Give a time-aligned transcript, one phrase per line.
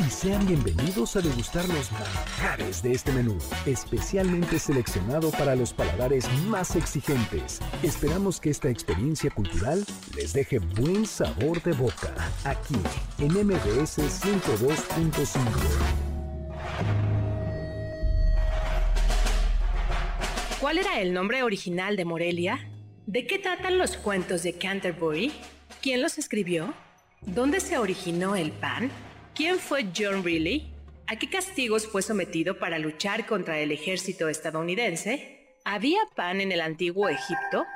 [0.00, 6.28] Y sean bienvenidos a degustar los manjares de este menú, especialmente seleccionado para los paladares
[6.46, 7.60] más exigentes.
[7.82, 9.84] Esperamos que esta experiencia cultural
[10.16, 12.12] les deje buen sabor de boca,
[12.44, 12.76] aquí
[13.18, 15.38] en MBS 102.5.
[20.60, 22.68] ¿Cuál era el nombre original de Morelia?
[23.06, 25.32] ¿De qué tratan los cuentos de Canterbury?
[25.82, 26.72] ¿Quién los escribió?
[27.20, 28.90] ¿Dónde se originó el pan?
[29.34, 30.72] ¿Quién fue John Reilly?
[31.08, 35.58] ¿A qué castigos fue sometido para luchar contra el ejército estadounidense?
[35.64, 37.66] ¿Había pan en el antiguo Egipto?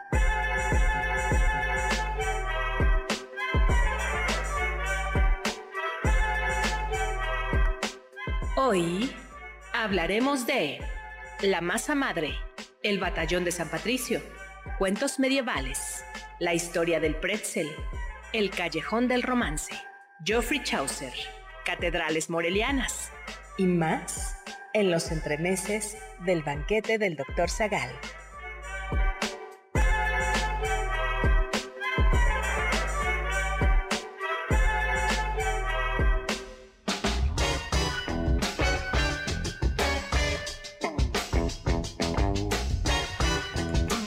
[8.57, 9.11] Hoy
[9.73, 10.79] hablaremos de
[11.43, 12.37] la masa madre,
[12.85, 14.23] el batallón de San Patricio,
[14.79, 16.05] cuentos medievales,
[16.39, 17.69] la historia del pretzel,
[18.33, 19.75] el callejón del romance,
[20.25, 21.38] Geoffrey Chaucer
[21.69, 23.13] catedrales morelianas
[23.59, 24.39] y más
[24.73, 27.51] en los entremeses del banquete del Dr.
[27.51, 27.91] Zagal.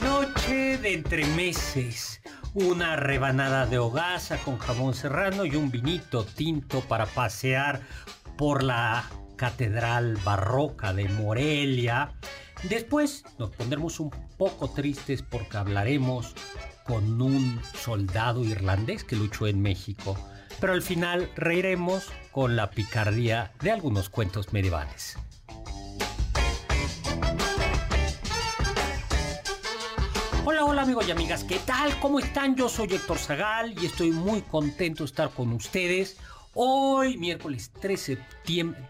[0.02, 2.11] Noche de entremeses
[2.54, 7.82] una rebanada de hogaza con jamón serrano y un vinito tinto para pasear
[8.38, 9.06] por la
[9.38, 12.14] catedral barroca de Morelia.
[12.64, 16.36] Después nos pondremos un poco tristes porque hablaremos
[16.86, 20.18] con un soldado irlandés que luchó en México.
[20.60, 25.18] Pero al final reiremos con la picardía de algunos cuentos medievales.
[30.44, 31.96] Hola, hola amigos y amigas, ¿qué tal?
[32.00, 32.56] ¿Cómo están?
[32.56, 36.18] Yo soy Héctor Zagal y estoy muy contento de estar con ustedes.
[36.56, 38.18] Hoy, miércoles 13,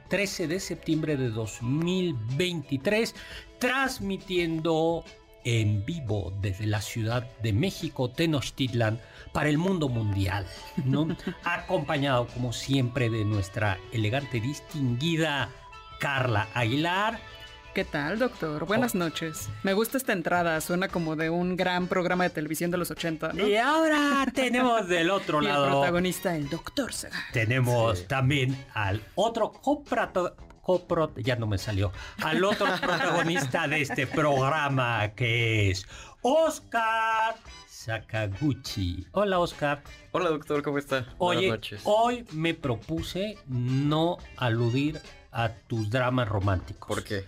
[0.07, 3.13] 13 de septiembre de 2023,
[3.59, 5.03] transmitiendo
[5.43, 9.01] en vivo desde la Ciudad de México, Tenochtitlan,
[9.33, 10.47] para el mundo mundial,
[10.85, 11.09] ¿no?
[11.43, 15.49] Acompañado, como siempre, de nuestra elegante, distinguida
[15.99, 17.19] Carla Aguilar
[17.73, 18.65] ¿Qué tal, doctor?
[18.65, 18.97] Buenas oh.
[18.97, 19.47] noches.
[19.63, 23.31] Me gusta esta entrada, suena como de un gran programa de televisión de los 80,
[23.31, 23.47] ¿no?
[23.47, 25.65] Y ahora tenemos del otro lado.
[25.65, 26.91] El protagonista, el doctor
[27.31, 34.05] Tenemos también al otro coprato, copro, ya no me salió, al otro protagonista de este
[34.05, 35.87] programa que es
[36.23, 37.35] Oscar
[37.69, 39.07] Sakaguchi.
[39.13, 39.81] Hola, Oscar.
[40.11, 41.07] Hola, doctor, ¿cómo está?
[41.17, 41.81] Buenas noches.
[41.85, 44.99] Hoy me propuse no aludir
[45.31, 46.89] a tus dramas románticos.
[46.89, 47.23] ¿Por qué?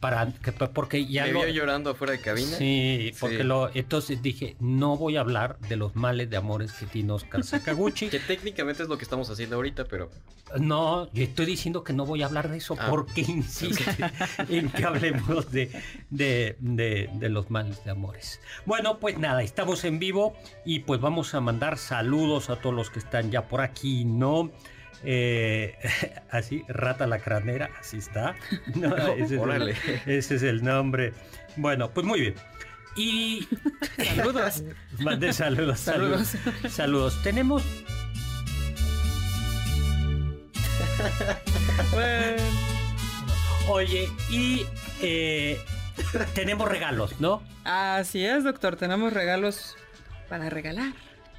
[0.00, 0.32] Para
[0.72, 2.56] porque ya ¿Me vio llorando afuera de cabina?
[2.56, 6.86] Sí, porque lo entonces dije, no voy a hablar de los males de amores que
[6.86, 8.08] tiene Oscar Sakaguchi.
[8.10, 10.10] que técnicamente es lo que estamos haciendo ahorita, pero
[10.58, 12.86] no, yo estoy diciendo que no voy a hablar de eso ah.
[12.88, 13.84] porque insiste
[14.48, 15.70] en que hablemos de,
[16.10, 18.40] de, de, de los males de amores.
[18.66, 22.90] Bueno, pues nada, estamos en vivo y pues vamos a mandar saludos a todos los
[22.90, 24.52] que están ya por aquí, ¿no?
[25.04, 25.76] Eh,
[26.30, 28.34] así, Rata la Cranera, así está.
[30.06, 31.12] ese, es el, nombre.
[31.56, 32.34] Bueno, pues muy bien.
[32.96, 33.46] Y.
[34.04, 34.64] Saludos.
[34.98, 36.34] Mandé saludos, saludos.
[36.68, 37.22] Saludos.
[37.22, 37.62] Tenemos.
[43.68, 44.66] Oye, y
[45.00, 45.60] eh,
[46.34, 47.42] tenemos regalos, ¿no?
[47.64, 48.76] Así es, doctor.
[48.76, 49.76] Tenemos regalos
[50.28, 50.92] para regalar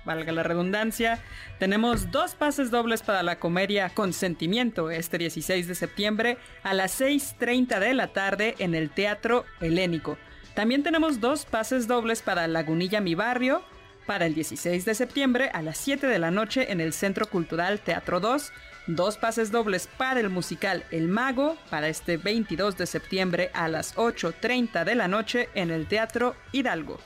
[0.05, 1.19] valga la redundancia,
[1.59, 7.79] tenemos dos pases dobles para la comedia Consentimiento este 16 de septiembre a las 6.30
[7.79, 10.17] de la tarde en el Teatro Helénico.
[10.53, 13.63] También tenemos dos pases dobles para Lagunilla Mi Barrio
[14.05, 17.79] para el 16 de septiembre a las 7 de la noche en el Centro Cultural
[17.79, 18.51] Teatro 2
[18.95, 23.95] dos pases dobles para el musical El Mago para este 22 de septiembre a las
[23.95, 26.99] 8.30 de la noche en el Teatro Hidalgo.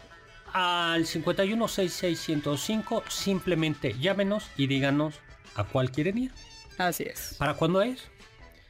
[0.54, 5.16] Al 516605 simplemente llámenos y díganos
[5.56, 6.32] a cuál quieren ir.
[6.78, 7.36] Así es.
[7.40, 8.10] ¿Para cuándo es?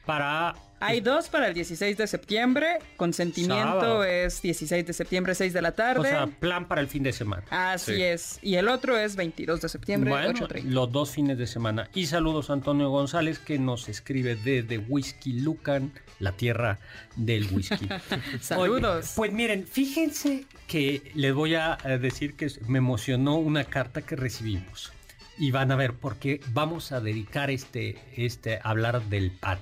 [0.06, 0.54] Para
[0.86, 2.78] Hay dos para el 16 de septiembre.
[2.96, 4.04] Consentimiento Sábado.
[4.04, 6.00] es 16 de septiembre, 6 de la tarde.
[6.00, 7.44] o sea, plan para el fin de semana.
[7.50, 8.02] Así Sí.
[8.02, 8.38] es.
[8.42, 10.64] Y el otro es 22 de septiembre, Bueno, 8.30.
[10.70, 11.88] los dos fines de semana.
[11.94, 16.78] Y saludos a Antonio González que nos escribe desde Whisky Lucan, la tierra
[17.16, 17.88] del whisky.
[18.40, 19.04] Saludos.
[19.04, 24.16] Oye, pues miren, fíjense que les voy a decir que me emocionó una carta que
[24.16, 24.92] recibimos.
[25.36, 29.58] Y van a ver por qué vamos a dedicar este, este, a hablar del pan.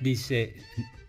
[0.00, 0.56] Dice,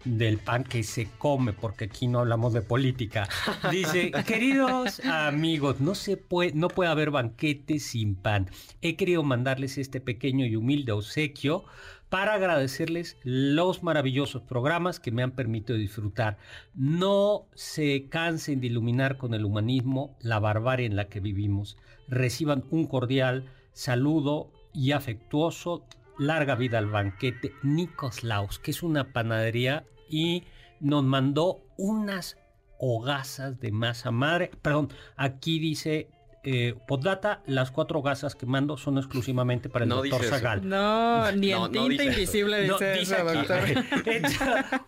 [0.05, 3.27] del pan que se come, porque aquí no hablamos de política.
[3.69, 8.49] Dice, queridos amigos, no se puede, no puede haber banquete sin pan.
[8.81, 11.65] He querido mandarles este pequeño y humilde obsequio
[12.09, 16.37] para agradecerles los maravillosos programas que me han permitido disfrutar.
[16.73, 21.77] No se cansen de iluminar con el humanismo la barbarie en la que vivimos.
[22.07, 25.85] Reciban un cordial saludo y afectuoso
[26.21, 30.43] larga vida al banquete Nikos Laus, que es una panadería y
[30.79, 32.37] nos mandó unas
[32.77, 34.51] hogazas de masa madre.
[34.61, 36.09] Perdón, aquí dice
[36.43, 40.29] eh, Poddata, las cuatro hogazas que mando son exclusivamente para el No doctor eso.
[40.35, 40.67] Zagal.
[40.67, 42.11] No, ni No, en no tinta dice eso.
[42.13, 43.59] invisible No, dice, eso, doctor.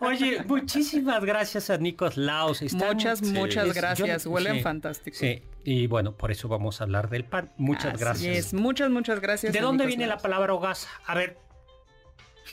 [0.00, 2.16] Oye, muchísimas gracias a Nikos.
[2.62, 4.24] Están- Muchas, muchas gracias.
[4.24, 5.16] yo- Huelen sí, fantástico.
[5.16, 7.52] Sí, y bueno, por eso vamos a hablar del pan.
[7.56, 8.36] Muchas Así gracias.
[8.36, 8.54] es.
[8.54, 9.52] Muchas, muchas gracias.
[9.52, 10.88] ¿De dónde Nikos viene la palabra hogaza?
[11.06, 11.38] A ver.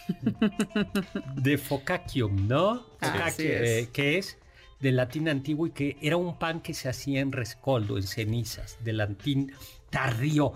[1.36, 2.86] De focaccium, ¿no?
[3.02, 3.40] Es.
[3.40, 4.38] eh, que es
[4.82, 8.78] del latín antiguo y que era un pan que se hacía en rescoldo, en cenizas,
[8.84, 9.54] del latín
[9.90, 10.54] tardío.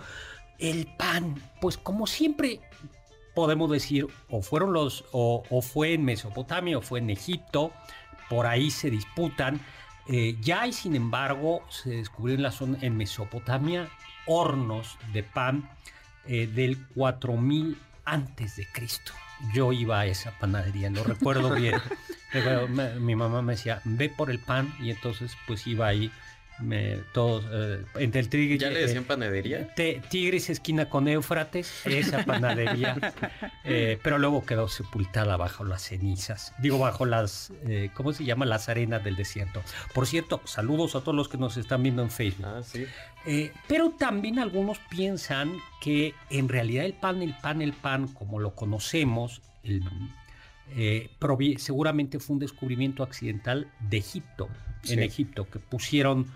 [0.57, 2.60] El pan, pues como siempre
[3.36, 7.72] podemos decir, o fueron los, o, fue en Mesopotamia, o fue en Egipto,
[8.30, 9.62] por ahí se disputan.
[10.07, 13.89] Eh, ya hay, sin embargo, se descubrió en la zona, en Mesopotamia,
[14.25, 15.69] hornos de pan
[16.25, 19.12] eh, del 4000 antes de Cristo.
[19.53, 21.75] Yo iba a esa panadería, lo recuerdo bien.
[22.99, 26.11] Mi mamá me decía, ve por el pan, y entonces pues iba ahí,
[26.59, 28.57] me, todos, eh, entre el tigre.
[28.57, 29.67] ¿Ya le eh, decían panadería?
[29.75, 32.95] Te- Tigris esquina con Éufrates, esa panadería,
[33.63, 38.45] eh, pero luego quedó sepultada bajo las cenizas, digo bajo las, eh, ¿cómo se llama?
[38.45, 39.61] Las arenas del desierto.
[39.93, 42.45] Por cierto, saludos a todos los que nos están viendo en Facebook.
[42.47, 42.85] Ah, sí.
[43.27, 48.39] Eh, pero también algunos piensan que en realidad el pan, el pan, el pan, como
[48.39, 49.81] lo conocemos, el,
[50.75, 51.10] eh,
[51.57, 54.50] seguramente fue un descubrimiento accidental de Egipto,
[54.83, 55.00] en.
[55.00, 56.27] Egipto, que pusieron,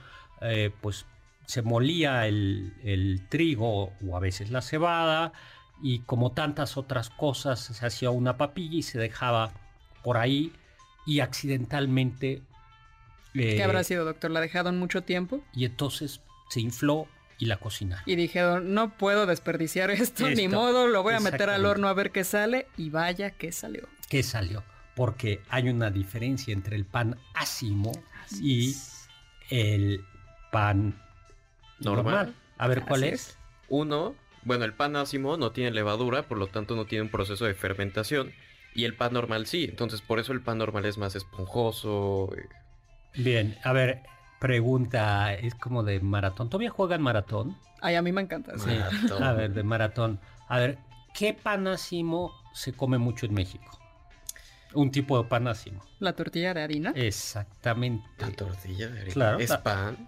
[0.42, 1.06] eh, pues
[1.46, 5.32] se molía el, el trigo o a veces la cebada
[5.82, 9.52] y como tantas otras cosas se hacía una papilla y se dejaba
[10.04, 10.54] por ahí
[11.06, 12.42] y accidentalmente...
[13.34, 14.32] ¿Qué eh, habrá sido, doctor?
[14.32, 15.42] ¿La dejaron mucho tiempo?
[15.54, 17.08] y entonces se infló
[17.38, 18.04] y la cocinaron.
[18.06, 21.94] Y dijeron, no puedo desperdiciar esto, ni modo, lo voy a meter al horno a
[21.94, 22.68] ver qué sale.
[22.76, 23.88] Y vaya que salió.
[24.10, 24.64] ¿Qué salió?
[24.96, 27.92] Porque hay una diferencia entre el pan ácimo
[28.42, 28.76] y
[29.50, 30.04] el
[30.52, 31.00] pan
[31.80, 32.06] normal.
[32.06, 32.36] Normal.
[32.58, 33.38] A ver, ¿cuál Así es?
[33.70, 37.46] Uno, bueno, el pan ácimo no tiene levadura, por lo tanto no tiene un proceso
[37.46, 38.34] de fermentación.
[38.76, 42.30] Y el pan normal sí, entonces por eso el pan normal es más esponjoso.
[42.38, 42.48] eh,
[43.16, 44.02] Bien, a ver,
[44.40, 46.50] pregunta, es como de maratón.
[46.50, 47.58] ¿Todavía juegan maratón?
[47.82, 48.58] Ay, a mí me encanta.
[48.58, 48.70] sí.
[48.70, 49.24] Maratón.
[49.24, 50.20] A ver, de maratón.
[50.48, 50.78] A ver,
[51.14, 53.80] ¿qué pan ácimo se come mucho en México?
[54.74, 55.82] Un tipo de pan ácimo.
[56.00, 56.92] La tortilla de harina.
[56.96, 58.06] Exactamente.
[58.20, 59.14] La tortilla de harina.
[59.14, 60.08] Claro, ¿Es la- pan?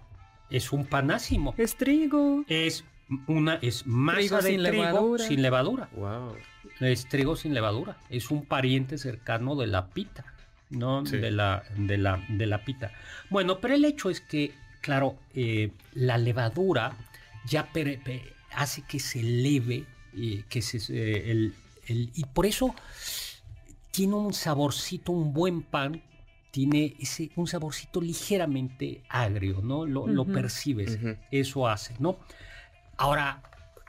[0.50, 1.54] Es un pan ácimo.
[1.56, 2.44] Es trigo.
[2.46, 2.84] Es
[3.26, 5.24] una es masa Trigo de sin trigo levadura.
[5.26, 5.88] sin levadura.
[5.96, 6.36] Wow.
[6.80, 7.96] Es trigo sin levadura.
[8.10, 10.24] Es un pariente cercano de la pita,
[10.72, 11.06] ¿no?
[11.06, 11.18] Sí.
[11.18, 12.92] De, la, de, la, de la pita.
[13.30, 16.96] Bueno, pero el hecho es que, claro, eh, la levadura
[17.46, 17.68] ya
[18.54, 19.84] hace que se eleve,
[20.16, 21.54] eh, que se, eh, el,
[21.86, 22.74] el- y por eso
[23.90, 26.02] tiene un saborcito, un buen pan,
[26.50, 29.86] tiene ese, un saborcito ligeramente agrio, ¿no?
[29.86, 30.98] Lo, lo percibes,
[31.30, 32.18] eso hace, ¿no?
[32.98, 33.42] Ahora,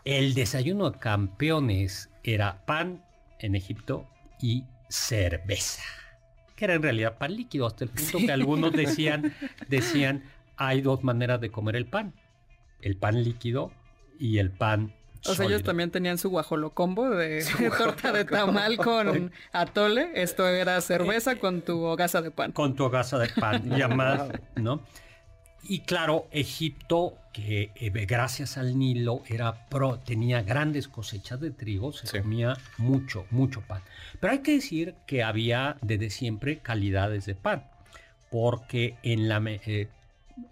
[0.06, 3.04] el desayuno de campeones era pan
[3.40, 4.08] en Egipto
[4.42, 5.84] y cerveza,
[6.64, 9.34] que era en realidad pan líquido, hasta el punto que algunos decían,
[9.68, 10.24] decían,
[10.56, 12.14] hay dos maneras de comer el pan,
[12.80, 13.74] el pan líquido
[14.18, 14.94] y el pan
[15.26, 17.44] O sea, ellos también tenían su guajolocombo de
[17.78, 20.12] torta de tamal con atole.
[20.16, 22.54] Esto era cerveza con tu hogaza de pan.
[22.54, 24.82] con tu hogaza de pan llamada, ¿no?
[25.66, 31.94] Y claro, Egipto, que eh, gracias al Nilo era pro, tenía grandes cosechas de trigo,
[31.94, 33.82] se comía mucho, mucho pan.
[34.20, 37.64] Pero hay que decir que había desde siempre calidades de pan,
[38.30, 39.42] porque en la...
[39.46, 39.88] Eh,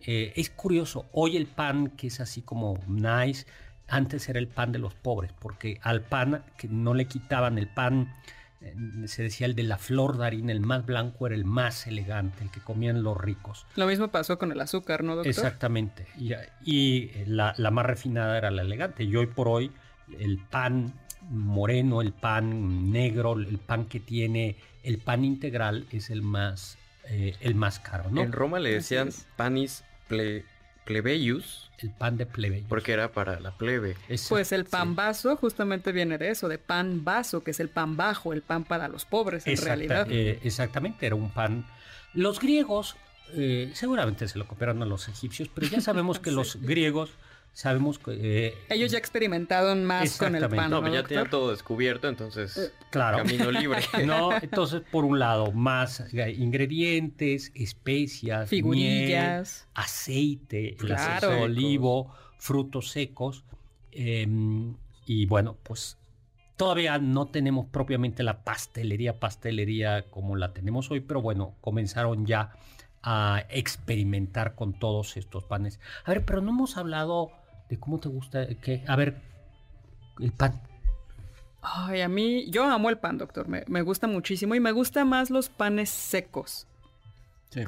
[0.01, 3.45] eh, es curioso, hoy el pan que es así como nice,
[3.87, 7.67] antes era el pan de los pobres, porque al pan que no le quitaban el
[7.67, 8.13] pan
[9.05, 12.43] se decía el de la flor de harina, el más blanco era el más elegante,
[12.43, 13.65] el que comían los ricos.
[13.75, 15.29] Lo mismo pasó con el azúcar, ¿no, doctor?
[15.29, 16.05] Exactamente.
[16.63, 19.03] Y, la, más refinada era la elegante.
[19.03, 19.71] Y hoy por hoy
[20.19, 20.93] el pan
[21.29, 27.35] moreno, el pan negro, el pan que tiene el pan integral es el más, eh,
[27.41, 28.21] el más caro, ¿no?
[28.21, 30.43] En Roma le decían panis ple
[30.91, 31.69] plebeius.
[31.79, 32.65] El pan de plebeyo.
[32.69, 33.95] Porque era para la plebe.
[34.29, 37.97] pues el pan vaso justamente viene de eso, de pan vaso, que es el pan
[37.97, 40.07] bajo, el pan para los pobres en realidad.
[40.09, 41.65] Eh, exactamente, era un pan.
[42.13, 42.97] Los griegos
[43.33, 47.09] eh, seguramente se lo copiaron a los egipcios, pero ya sabemos que los griegos
[47.53, 48.47] sabemos que...
[48.47, 50.69] Eh, Ellos ya experimentaron más con el pan.
[50.69, 53.17] No, ya tenían todo descubierto, entonces eh, claro.
[53.17, 53.81] camino libre.
[54.05, 63.43] no, entonces por un lado, más ingredientes, especias, figurillas, aceite, aceite de olivo, frutos secos.
[63.91, 65.97] Em, y bueno, pues
[66.55, 72.53] todavía no tenemos propiamente la pastelería, pastelería como la tenemos hoy, pero bueno, comenzaron ya
[73.03, 75.79] a experimentar con todos estos panes.
[76.05, 77.31] A ver, pero no hemos hablado
[77.71, 79.21] de cómo te gusta, que, a ver,
[80.19, 80.61] el pan.
[81.61, 85.07] Ay, a mí, yo amo el pan, doctor, me, me gusta muchísimo y me gustan
[85.07, 86.67] más los panes secos.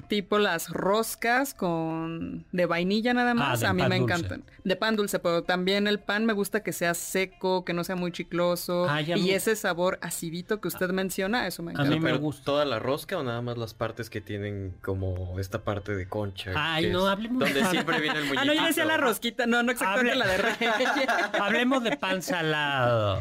[0.07, 4.43] Tipo las roscas con de vainilla nada ah, más, a mí me encantan.
[4.63, 7.97] De pan dulce, pero también el pan me gusta que sea seco, que no sea
[7.97, 11.91] muy chicloso ah, y ese sabor acidito que usted menciona, eso me encanta.
[11.91, 15.37] A mí me gusta toda la rosca o nada más las partes que tienen como
[15.37, 16.53] esta parte de concha.
[16.55, 19.71] Ay, no, hablemos donde siempre viene el Ah, no, yo decía la rosquita, no, no
[19.71, 20.33] exactamente la de
[21.41, 23.19] Hablemos de pan salado.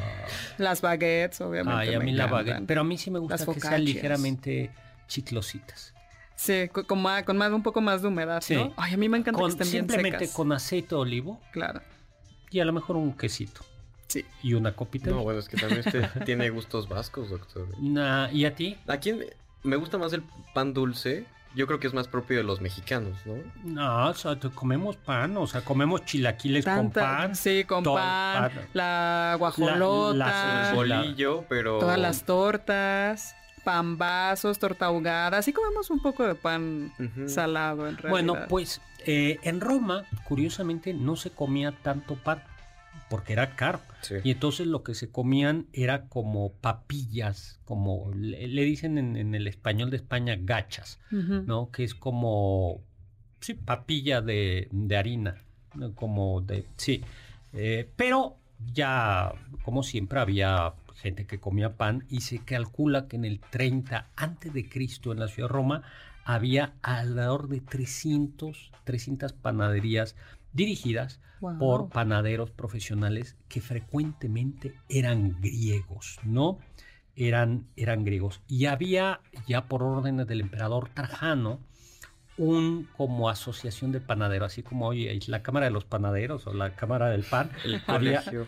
[0.58, 1.80] Las baguettes, obviamente.
[1.80, 4.70] Ay, a mí la baguette, pero a mí sí me gusta que sean ligeramente
[5.08, 5.92] chiclositas.
[6.42, 8.74] Sí, con, más, con más, un poco más de humedad, ¿no?
[8.76, 11.40] Ay, a mí me encanta que estén Simplemente con aceite de olivo.
[11.52, 11.80] Claro.
[12.50, 13.60] Y a lo mejor un quesito.
[14.08, 14.24] Sí.
[14.42, 15.10] Y una copita.
[15.10, 17.68] No, bueno, es que también usted tiene gustos vascos, doctor.
[18.32, 18.76] ¿Y a ti?
[18.88, 19.24] ¿A quién
[19.62, 21.26] me gusta más el pan dulce?
[21.54, 23.34] Yo creo que es más propio de los mexicanos, ¿no?
[23.62, 27.36] No, o sea, comemos pan, o sea, comemos chilaquiles con pan.
[27.36, 31.78] Sí, con pan, la guajolota, el bolillo, pero...
[31.78, 36.92] Todas las tortas pambazos, torta ahogada, así comemos un poco de pan
[37.26, 38.10] salado en realidad.
[38.10, 42.42] Bueno, pues eh, en Roma, curiosamente, no se comía tanto pan
[43.12, 43.80] porque era caro.
[44.24, 49.90] Y entonces lo que se comían era como papillas, como le, dicen en, el español
[49.90, 51.70] de España gachas, ¿no?
[51.70, 52.80] Que es como,
[53.40, 55.36] sí, papilla de, harina,
[55.94, 57.04] como de, sí.
[57.52, 58.36] Eh, pero
[58.72, 64.08] ya, como siempre, había gente que comía pan y se calcula que en el 30
[64.16, 65.82] antes de Cristo en la ciudad de Roma
[66.24, 70.16] había alrededor de 300, 300 panaderías
[70.52, 71.20] dirigidas
[71.58, 76.58] por panaderos profesionales que frecuentemente eran griegos, ¿no?
[77.16, 78.40] Eran, eran griegos.
[78.46, 81.58] Y había ya por órdenes del emperador Trajano
[82.38, 86.74] un como asociación de panaderos, así como hoy la Cámara de los Panaderos o la
[86.76, 87.50] Cámara del Pan.
[87.64, 88.46] El colegio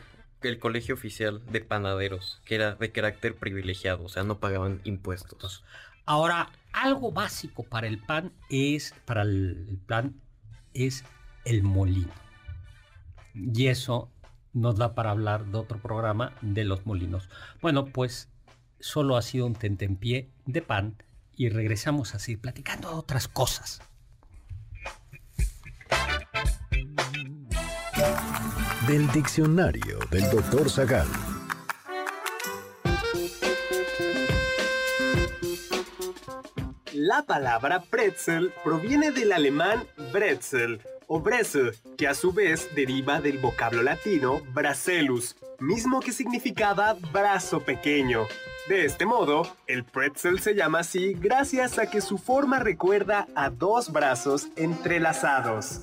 [0.49, 5.65] el colegio oficial de panaderos, que era de carácter privilegiado, o sea, no pagaban impuestos.
[6.07, 10.21] Ahora, algo básico para el pan es, para el, pan,
[10.75, 11.05] es
[11.45, 12.13] el molino.
[13.35, 14.11] Y eso
[14.53, 17.29] nos da para hablar de otro programa de los molinos.
[17.61, 18.29] Bueno, pues
[18.81, 21.03] solo ha sido un tentempié de pan
[21.37, 23.81] y regresamos a seguir platicando de otras cosas.
[28.87, 31.07] Del diccionario del doctor Zagal.
[36.93, 43.39] La palabra pretzel proviene del alemán Bretzel o Bresel, que a su vez deriva del
[43.39, 48.27] vocablo latino bracellus, mismo que significaba brazo pequeño.
[48.69, 53.51] De este modo, el pretzel se llama así gracias a que su forma recuerda a
[53.51, 55.83] dos brazos entrelazados.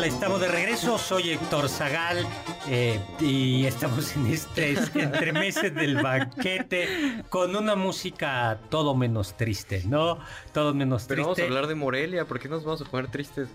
[0.00, 0.96] Hola, estamos de regreso.
[0.96, 2.26] Soy Héctor Zagal
[2.70, 9.82] eh, y estamos en este entre meses del banquete con una música todo menos triste,
[9.84, 10.18] ¿no?
[10.54, 11.24] Todo menos Pero triste.
[11.24, 13.48] vamos a hablar de Morelia, ¿por qué nos vamos a poner tristes?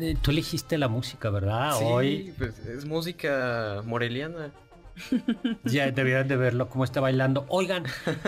[0.00, 1.78] Eh, Tú elegiste la música, ¿verdad?
[1.78, 4.50] sí, Hoy pues, es música moreliana.
[5.64, 7.46] ya deberían de verlo cómo está bailando.
[7.48, 7.84] Oigan,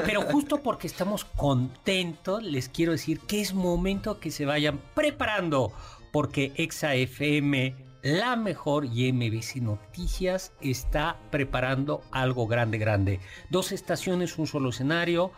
[0.07, 5.73] pero justo porque estamos contentos, les quiero decir que es momento que se vayan preparando
[6.15, 13.19] porque Exa FM, la mejor y MBC Noticias está preparando algo grande, grande.
[13.51, 15.33] Dos estaciones, un solo escenario.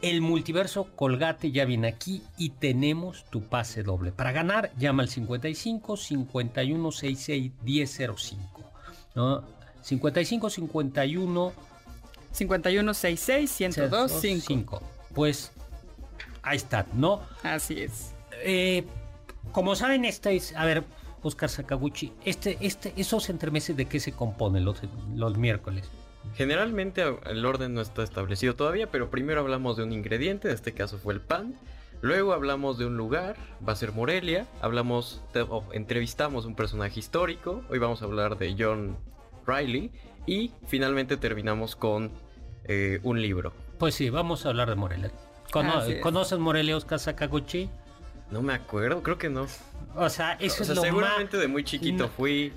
[0.00, 4.10] El multiverso Colgate ya viene aquí y tenemos tu pase doble.
[4.10, 8.60] Para ganar, llama al 55 51 66 1005.
[9.14, 9.44] ¿no?
[9.82, 11.52] 55 51
[12.32, 14.80] 5166 1025.
[14.80, 14.82] 5.
[15.14, 15.52] Pues
[16.42, 17.22] ahí está, ¿no?
[17.44, 18.16] Así es.
[18.44, 18.84] Eh,
[19.52, 20.84] como saben, este es, a ver,
[21.22, 24.82] Oscar Sakaguchi, este, este, esos entremeses de qué se componen los,
[25.14, 25.88] los miércoles.
[26.34, 30.72] Generalmente el orden no está establecido todavía, pero primero hablamos de un ingrediente, en este
[30.72, 31.54] caso fue el pan.
[32.00, 34.46] Luego hablamos de un lugar, va a ser Morelia.
[34.60, 37.62] Hablamos, de- entrevistamos un personaje histórico.
[37.70, 38.96] Hoy vamos a hablar de John
[39.46, 39.92] Riley.
[40.26, 42.10] Y finalmente terminamos con
[42.64, 43.52] eh, un libro.
[43.78, 45.12] Pues sí, vamos a hablar de Morelia.
[45.52, 46.00] Cono- Así es.
[46.00, 47.68] ¿Conocen Morelia, Oscar Sakaguchi?
[48.32, 49.46] No me acuerdo, creo que no.
[49.94, 51.42] O sea, eso o sea, es lo seguramente más...
[51.42, 52.08] de muy chiquito No.
[52.08, 52.52] fui.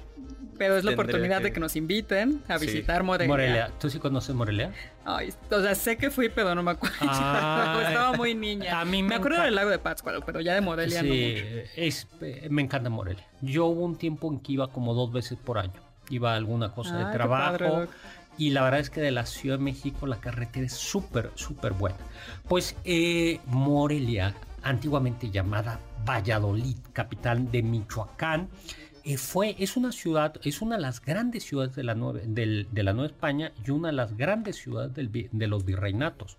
[0.58, 2.66] Pero es la oportunidad que- de que nos inviten a Sí.
[2.68, 3.28] visitar Morelia.
[3.28, 3.72] Morelia.
[3.78, 4.72] ¿Tú sí conoces Morelia?
[5.04, 6.96] Ay, o sea, sé que fui, pero no me acuerdo.
[7.02, 7.84] Ay.
[7.90, 8.80] Estaba muy niña.
[8.80, 11.70] A mí me acuerdo del lago de Pátzcuaro, pero ya de Morelia no Sí, mucho.
[11.76, 13.26] es, eh, me encanta Morelia.
[13.42, 15.74] Yo hubo un tiempo en que iba como dos veces por año.
[16.10, 17.58] Iba a alguna cosa Ay, de qué trabajo.
[17.58, 17.88] padre,
[18.38, 21.74] y la verdad es que de la Ciudad de México la carretera es súper, súper
[21.74, 21.98] buena.
[22.48, 24.34] Pues eh, Morelia,
[24.66, 28.50] antiguamente llamada Valladolid, capital de Michoacán,
[29.04, 32.84] eh, fue, es una ciudad, es una de las grandes ciudades de la, Nueva, de
[32.84, 36.38] la Nueva España y una de las grandes ciudades del de los virreinatos.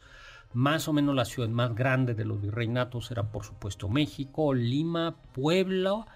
[0.53, 5.15] Más o menos la ciudad más grande de los virreinatos era por supuesto México, Lima,
[5.33, 6.07] Puebla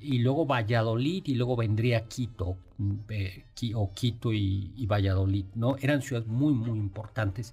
[0.00, 5.76] y luego Valladolid y luego vendría Quito, mm, eh, o Quito y, y Valladolid, ¿no?
[5.80, 7.52] Eran ciudades muy, muy importantes.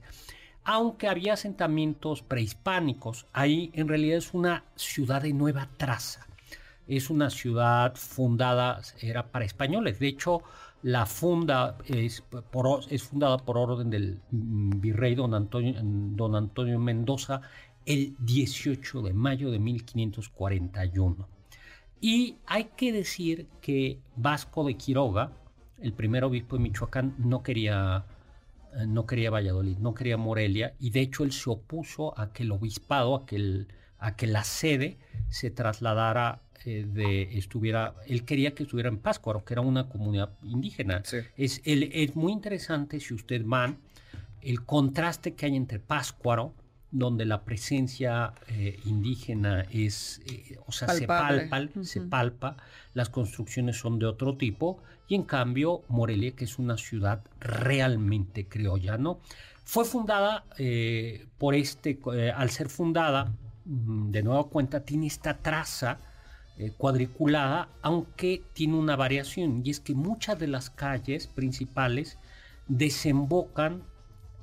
[0.66, 6.28] Aunque había asentamientos prehispánicos, ahí en realidad es una ciudad de nueva traza.
[6.88, 10.00] Es una ciudad fundada, era para españoles.
[10.00, 10.44] De hecho,
[10.84, 17.42] la funda es, por, fundada por orden del mm, virrey don Antonio, don Antonio Mendoza
[17.86, 21.28] el 18 de mayo de 1541.
[22.02, 25.32] Y hay que decir que Vasco de Quiroga,
[25.80, 28.06] el primer obispo de Michoacán, no quería,
[28.88, 32.52] no quería Valladolid, no quería Morelia, y de hecho él se opuso a que el
[32.52, 33.68] obispado, a que, el-
[34.00, 34.98] a que la sede
[35.30, 40.30] se trasladara eh, de estuviera, él quería que estuviera en Pátzcuaro, que era una comunidad
[40.44, 41.02] indígena.
[41.04, 41.18] Sí.
[41.36, 43.80] Es, el- es muy interesante si usted van
[44.42, 46.54] el contraste que hay entre Pátzcuaro,
[46.94, 51.42] donde la presencia eh, indígena es, eh, o sea, Palpable.
[51.42, 52.58] se palpa, se palpa,
[52.94, 54.78] las construcciones son de otro tipo,
[55.08, 59.20] y en cambio Morelia, que es una ciudad realmente criolla, ¿no?
[59.64, 62.00] Fue fundada eh, por este,
[62.36, 63.34] al ser fundada,
[63.66, 65.98] mm, de nueva cuenta, tiene esta traza
[66.78, 72.20] cuadriculada, aunque tiene una variación, y es que muchas de las calles principales
[72.68, 73.82] desembocan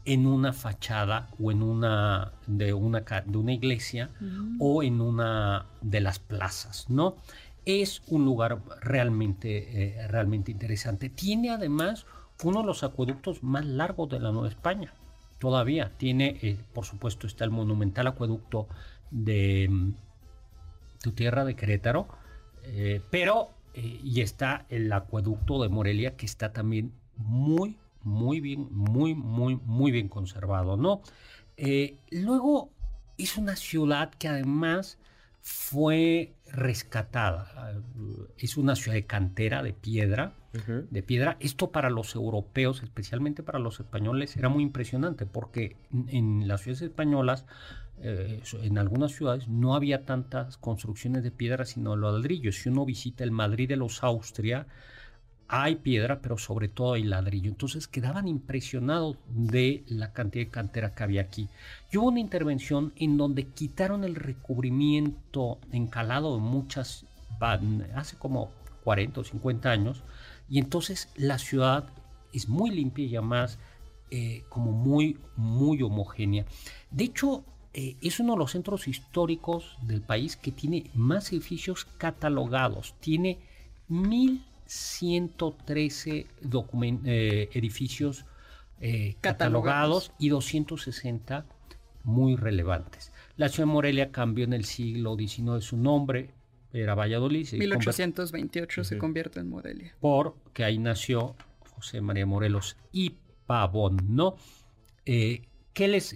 [0.04, 4.10] en una fachada o en una de una, de una iglesia
[4.58, 7.16] o en una de las plazas, ¿no?
[7.66, 11.10] Es un lugar realmente, eh, realmente interesante.
[11.10, 12.06] Tiene además
[12.42, 14.94] uno de los acueductos más largos de la Nueva España.
[15.38, 18.66] Todavía tiene, eh, por supuesto, está el monumental acueducto
[19.10, 19.94] de mm,
[21.02, 22.08] tu tierra de Querétaro,
[22.64, 29.14] eh, pero y está el acueducto de Morelia que está también muy, muy bien, muy,
[29.14, 31.02] muy, muy bien conservado, ¿no?
[31.56, 32.70] Eh, luego
[33.18, 34.98] es una ciudad que además
[35.42, 37.74] fue rescatada.
[38.36, 41.36] Es una ciudad de cantera, de piedra, de piedra.
[41.40, 46.82] Esto para los europeos, especialmente para los españoles, era muy impresionante porque en, las ciudades
[46.82, 47.46] españolas,
[48.02, 52.52] eh, en algunas ciudades, no había tantas construcciones de piedra, sino de ladrillo.
[52.52, 54.66] Si uno visita el Madrid de los Austria,
[55.52, 57.50] hay piedra, pero sobre todo hay ladrillo.
[57.50, 61.48] Entonces quedaban impresionados de la cantidad de cantera que había aquí.
[61.92, 67.04] Hubo una intervención en donde quitaron el recubrimiento encalado de muchas,
[67.96, 68.52] hace como
[68.84, 70.04] 40 o 50 años,
[70.48, 71.88] y entonces la ciudad
[72.32, 73.58] es muy limpia y además
[74.12, 76.44] eh, como muy, muy homogénea.
[76.92, 81.86] De hecho, eh, es uno de los centros históricos del país que tiene más edificios
[81.98, 82.94] catalogados.
[83.00, 83.40] Tiene
[83.88, 86.28] mil 113
[87.04, 88.24] eh, edificios
[88.80, 90.12] eh, catalogados.
[90.16, 91.44] y 260
[92.04, 93.11] muy relevantes.
[93.37, 96.30] La ciudad de Morelia cambió en el siglo XIX su nombre,
[96.72, 97.48] era Valladolid.
[97.52, 99.96] 1828 se convierte en Morelia.
[99.98, 101.35] Porque ahí nació
[101.74, 104.37] José María Morelos y Pavón, ¿no?
[105.04, 106.14] Eh, ¿Qué les...?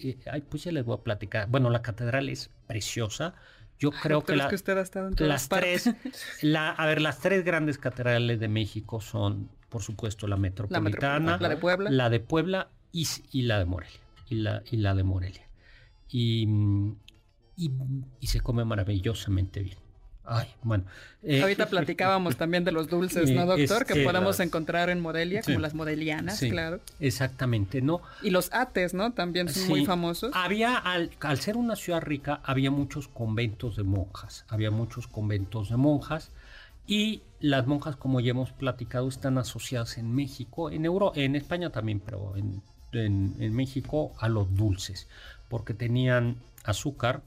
[0.48, 1.48] pues ya les voy a platicar.
[1.48, 3.34] Bueno, la catedral es preciosa.
[3.78, 5.86] Yo creo que, las tres,
[6.56, 11.56] a ver, las tres grandes catedrales de México son, por supuesto, la metropolitana, la, de
[11.56, 15.48] Puebla, la de Puebla y, la de Morelia, y la, y la de Morelia.
[16.08, 16.48] Y,
[17.56, 19.78] y, se come maravillosamente bien.
[20.26, 20.84] Ay, bueno.
[21.22, 23.84] Eh, Ahorita platicábamos también de los dulces, ¿no, doctor?
[23.84, 26.80] que podemos encontrar en Morelia, como las modelianas, claro.
[27.00, 28.00] Exactamente, ¿no?
[28.22, 29.12] Y los ates, ¿no?
[29.12, 30.32] También son muy famosos.
[30.34, 34.44] Había, al, ser una ciudad rica, había muchos conventos de monjas.
[34.48, 36.30] Había muchos conventos de monjas.
[36.86, 41.70] Y las monjas, como ya hemos platicado, están asociadas en México, en, Euro, en España
[41.70, 45.08] también, pero en, en México a los dulces,
[45.48, 47.22] porque tenían azúcar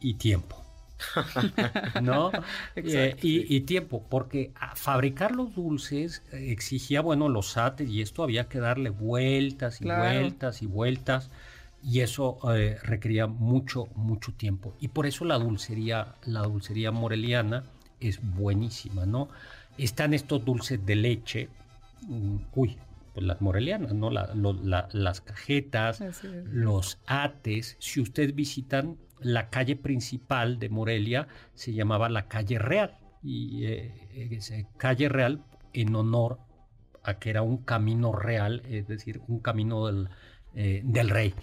[0.00, 0.67] y tiempo.
[2.02, 2.30] ¿No?
[2.76, 8.58] Eh, y, tiempo, porque fabricar los dulces exigía, bueno, los ates y esto había que
[8.58, 11.30] darle vueltas y vueltas y vueltas
[11.82, 14.74] y eso eh, requería mucho, mucho tiempo.
[14.80, 17.64] Y por eso la dulcería, la dulcería moreliana
[18.00, 19.28] es buenísima, ¿no?
[19.76, 21.48] Están estos dulces de leche,
[22.08, 22.76] mm, uy,
[23.14, 24.10] pues las morelianas, ¿no?
[24.10, 26.02] las cajetas,
[26.44, 27.76] los ates.
[27.80, 34.68] Si ustedes visitan la calle principal de Morelia se llamaba la calle Real y eh,
[34.76, 36.38] calle Real en honor
[37.02, 40.08] a que era un camino real, es decir, un camino del,
[40.54, 41.34] eh, del rey.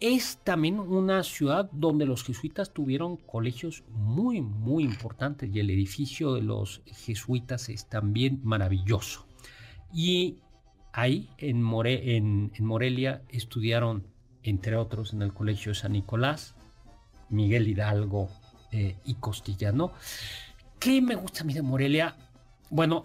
[0.00, 6.34] Es también una ciudad donde los jesuitas tuvieron colegios muy, muy importantes y el edificio
[6.34, 9.26] de los jesuitas es también maravilloso.
[9.92, 10.36] Y
[10.92, 11.64] ahí en,
[12.54, 14.06] en Morelia estudiaron,
[14.44, 16.54] entre otros, en el Colegio San Nicolás,
[17.30, 18.28] Miguel Hidalgo
[18.72, 19.92] eh, y Costillano.
[20.78, 22.16] ¿Qué me gusta a mí de Morelia?
[22.70, 23.04] Bueno,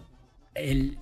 [0.53, 0.99] el,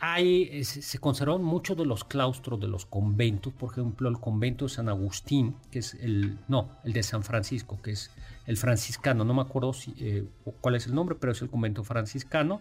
[0.00, 4.68] hay, se conservaron muchos de los claustros de los conventos, por ejemplo, el convento de
[4.68, 8.10] San Agustín, que es el, no, el de San Francisco, que es
[8.46, 10.24] el franciscano, no me acuerdo si, eh,
[10.60, 12.60] cuál es el nombre, pero es el convento franciscano,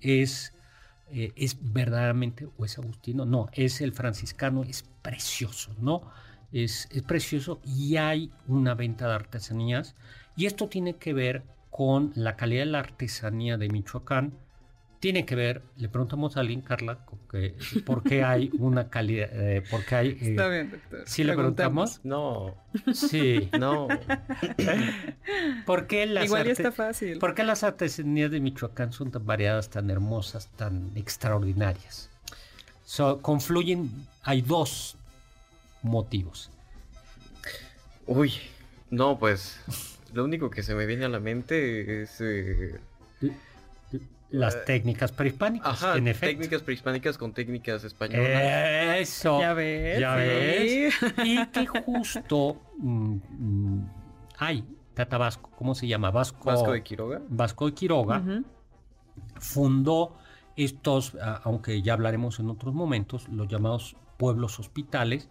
[0.00, 0.52] es,
[1.10, 6.02] eh, es verdaderamente, o es agustino, no, es el franciscano, es precioso, ¿no?
[6.52, 9.94] Es, precioso y hay una venta de artesanías.
[10.36, 14.34] Y esto tiene que ver con la calidad de la artesanía de Michoacán.
[15.00, 17.04] Tiene que ver, le preguntamos a alguien, Carla,
[17.84, 20.08] por qué hay una calidad, eh, por qué hay...
[20.10, 21.02] Eh, Está bien, doctor.
[21.06, 22.00] ¿Sí le preguntamos?
[22.04, 22.54] No.
[22.94, 23.50] Sí.
[23.58, 23.88] No.
[25.66, 27.18] ¿Por qué las Igual ya está fácil.
[27.18, 32.08] ¿Por qué las artesanías de Michoacán son tan variadas, tan hermosas, tan extraordinarias?
[33.22, 33.90] confluyen,
[34.22, 34.96] hay dos
[35.82, 36.50] motivos?
[38.06, 38.34] Uy,
[38.90, 39.60] no, pues
[40.12, 42.20] lo único que se me viene a la mente es...
[42.20, 42.80] Eh,
[44.30, 46.26] las eh, técnicas prehispánicas, en efecto.
[46.26, 48.98] técnicas prehispánicas con técnicas españolas.
[48.98, 49.40] Eso.
[49.40, 50.00] Ya ves.
[50.00, 50.94] Ya ves.
[51.24, 53.90] Y que justo mm, mm,
[54.38, 54.64] hay
[54.94, 56.10] Tatabasco, ¿cómo se llama?
[56.10, 57.20] Vasco, Vasco de Quiroga.
[57.28, 58.22] Vasco de Quiroga
[59.38, 60.16] fundó
[60.56, 65.28] estos, aunque ya hablaremos en otros momentos, los llamados pueblos hospitales,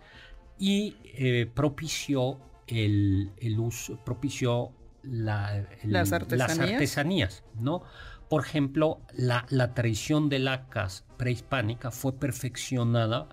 [0.61, 4.71] y eh, propició el, uso, propició
[5.01, 7.43] las, artesanías.
[7.59, 7.81] ¿no?
[8.29, 9.43] Por ejemplo, la,
[9.73, 13.27] tradición de lacas prehispánica fue perfeccionada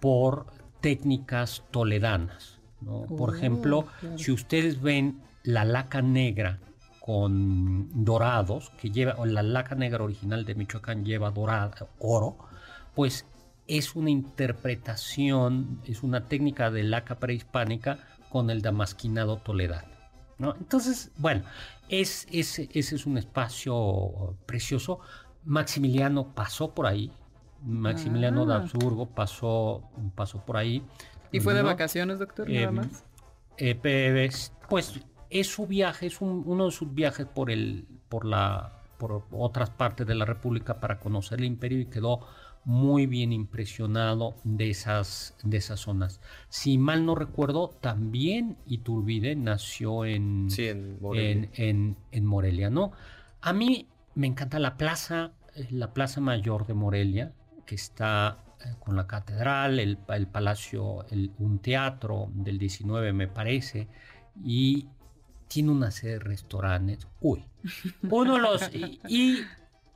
[0.00, 0.48] por
[0.82, 2.60] técnicas toledanas.
[3.08, 3.86] por oh, ejemplo,
[4.16, 6.60] si ustedes ven la laca negra
[7.00, 12.36] con dorados, que lleva, o la laca negra original de Michoacán lleva dorado, oro,
[12.94, 13.24] pues
[13.68, 17.98] es una interpretación, es una técnica de laca prehispánica
[18.30, 19.88] con el damasquinado toledano.
[20.38, 20.54] ¿no?
[20.56, 21.42] Entonces, bueno,
[21.88, 25.00] es, ese es un espacio precioso.
[25.44, 27.12] Maximiliano pasó por ahí,
[27.62, 28.56] Maximiliano de ah.
[28.58, 29.82] Habsburgo pasó,
[30.14, 30.82] pasó por ahí.
[31.32, 32.48] ¿Y fue de vacaciones, doctor?
[32.48, 33.04] Nada em, más.
[33.58, 34.30] Eh,
[34.68, 35.00] pues
[35.30, 40.06] es su viaje, es uno de sus viajes por, el, por, la, por otras partes
[40.06, 42.26] de la República para conocer el imperio y quedó
[42.66, 46.20] muy bien impresionado de esas, de esas zonas.
[46.48, 52.68] Si mal no recuerdo, también Iturbide nació en, en, Morelia.
[52.68, 52.90] ¿no?
[53.40, 57.32] A mí me encanta la plaza, eh, la plaza mayor de Morelia,
[57.66, 61.06] que está eh, con la catedral, el, palacio,
[61.38, 63.86] un teatro del 19 me parece,
[64.44, 64.88] y
[65.46, 67.06] tiene una serie de restaurantes.
[67.20, 67.44] Uy,
[68.02, 68.74] uno de los...
[69.08, 69.38] y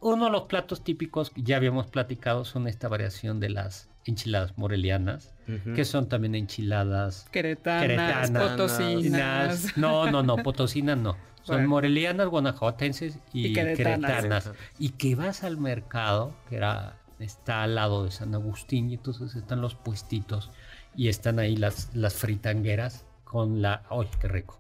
[0.01, 4.57] uno de los platos típicos que ya habíamos platicado son esta variación de las enchiladas
[4.57, 5.35] morelianas,
[5.75, 9.77] que son también enchiladas queretanas, potosinas.
[9.77, 11.17] No, no, no, potosinas no.
[11.43, 14.53] Son morelianas, guanajuatenses y, queretanas.
[14.79, 19.35] Y que vas al mercado, que era, está al lado de San Agustín, y entonces
[19.35, 20.51] están los puestitos
[20.95, 23.83] y están ahí las, las fritangueras con la...
[23.91, 24.60] ¡Ay, qué rico!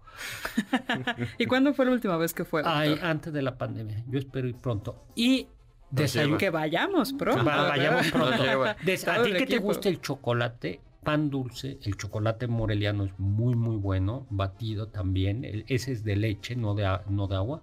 [1.39, 2.63] ¿Y cuándo fue la última vez que fue?
[2.65, 4.05] Ay, antes de la pandemia.
[4.09, 5.05] Yo espero ir pronto.
[5.15, 5.49] Y
[5.91, 6.39] desayuno.
[6.39, 7.45] Que vayamos pronto.
[7.45, 8.43] vayamos pronto.
[8.65, 10.81] ¿A ti que te gusta el chocolate?
[11.03, 15.65] Pan dulce, el chocolate moreliano es muy, muy bueno, batido también.
[15.67, 17.63] Ese es de leche, no de, no de agua.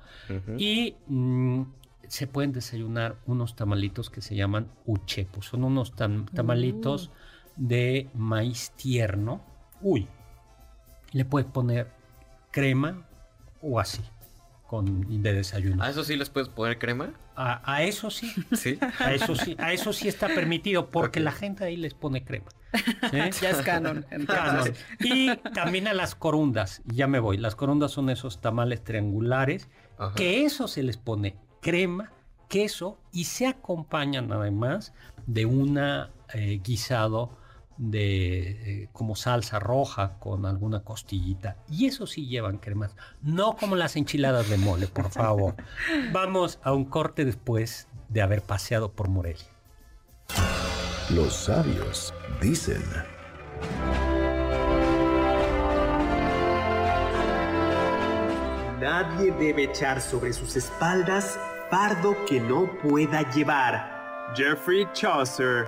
[0.57, 1.61] Y mm,
[2.07, 5.45] se pueden desayunar unos tamalitos que se llaman uchepos.
[5.45, 5.93] Son unos
[6.33, 7.11] tamalitos uh.
[7.57, 9.41] de maíz tierno.
[9.81, 10.07] Uy,
[11.11, 11.91] le puedes poner
[12.51, 13.07] crema
[13.61, 14.01] o así,
[14.67, 15.83] con, de desayuno.
[15.83, 17.13] ¿A eso sí les puedes poner crema?
[17.35, 18.33] A, eso sí.
[18.55, 18.79] Sí.
[18.99, 22.47] A eso sí, a eso sí está permitido, porque la gente ahí les pone crema.
[23.11, 24.05] ya es canon,
[24.99, 27.37] Y también a las corundas, ya me voy.
[27.37, 29.69] Las corundas son esos tamales triangulares,
[30.15, 32.11] que eso se les pone crema,
[32.49, 34.93] queso y se acompañan además
[35.25, 37.37] de una eh, guisado
[37.77, 41.57] de eh, como salsa roja con alguna costillita.
[41.69, 42.95] Y eso sí llevan cremas.
[43.21, 45.55] No como las enchiladas de mole, por favor.
[46.11, 49.45] Vamos a un corte después de haber paseado por Morelia.
[51.09, 52.83] Los sabios dicen.
[58.79, 64.33] Nadie debe echar sobre sus espaldas fardo que no pueda llevar.
[64.35, 65.67] Jeffrey Chaucer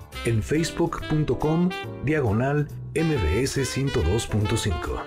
[0.25, 1.69] en facebook.com
[2.03, 5.01] diagonal mbs 102.5.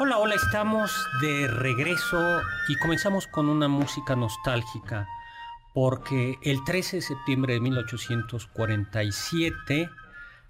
[0.00, 5.08] Hola, hola, estamos de regreso y comenzamos con una música nostálgica
[5.74, 9.90] porque el 13 de septiembre de 1847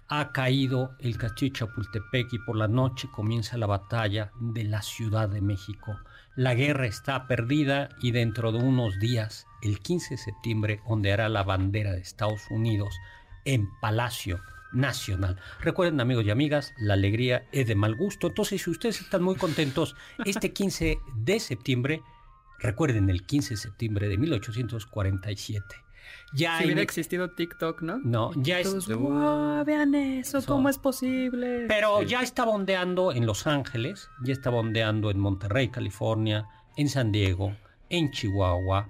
[0.07, 5.29] ha caído el castillo Chapultepec y por la noche comienza la batalla de la Ciudad
[5.29, 5.97] de México.
[6.35, 11.43] La guerra está perdida y dentro de unos días, el 15 de septiembre, ondeará la
[11.43, 12.95] bandera de Estados Unidos
[13.45, 15.39] en Palacio Nacional.
[15.59, 18.27] Recuerden amigos y amigas, la alegría es de mal gusto.
[18.27, 22.01] Entonces, si ustedes están muy contentos, este 15 de septiembre,
[22.59, 25.82] recuerden el 15 de septiembre de 1847
[26.33, 27.99] ya si hubiera existido TikTok, ¿no?
[28.03, 28.87] No, ya es.
[29.65, 31.65] vean eso, ¿cómo es posible?
[31.67, 37.11] Pero ya está bondeando en Los Ángeles, ya está bondeando en Monterrey, California, en San
[37.11, 37.55] Diego,
[37.89, 38.89] en Chihuahua,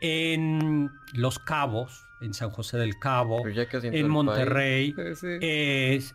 [0.00, 4.94] en Los Cabos, en San José del Cabo, en Monterrey.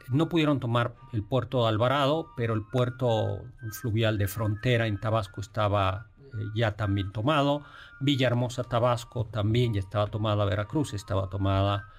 [0.09, 5.41] no pudieron tomar el puerto de Alvarado, pero el puerto fluvial de frontera en Tabasco
[5.41, 6.07] estaba
[6.53, 7.63] ya también tomado.
[7.99, 11.89] Villahermosa, Tabasco también ya estaba tomada, Veracruz estaba tomada,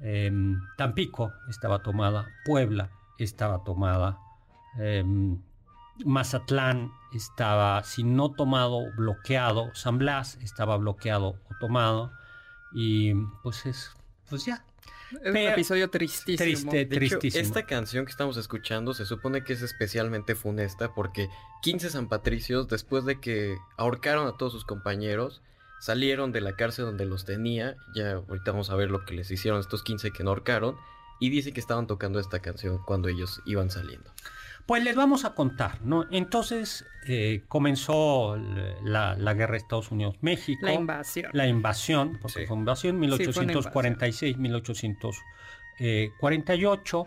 [0.00, 4.18] em, Tampico estaba tomada, Puebla estaba tomada,
[4.78, 5.40] em,
[6.04, 9.72] Mazatlán estaba, si no tomado, bloqueado.
[9.74, 12.12] San Blas estaba bloqueado o tomado.
[12.72, 13.92] Y pues es,
[14.28, 14.64] pues ya.
[15.22, 16.44] Es un episodio tristísimo.
[16.44, 17.42] Triste, De hecho, tristísimo.
[17.42, 21.28] esta canción que estamos escuchando se supone que es especialmente funesta porque
[21.62, 25.42] 15 San Patricios, después de que ahorcaron a todos sus compañeros,
[25.80, 27.76] salieron de la cárcel donde los tenía.
[27.94, 30.76] Ya ahorita vamos a ver lo que les hicieron estos 15 que no ahorcaron.
[31.20, 34.10] Y dice que estaban tocando esta canción cuando ellos iban saliendo.
[34.66, 36.06] Pues les vamos a contar, ¿no?
[36.10, 38.36] Entonces eh, comenzó
[38.82, 40.64] la, la guerra de Estados Unidos-México.
[40.64, 41.30] La invasión.
[41.34, 42.46] La invasión, porque Sí.
[42.46, 42.98] fue invasión, Sí,
[43.32, 47.06] fue una 1846, 1848.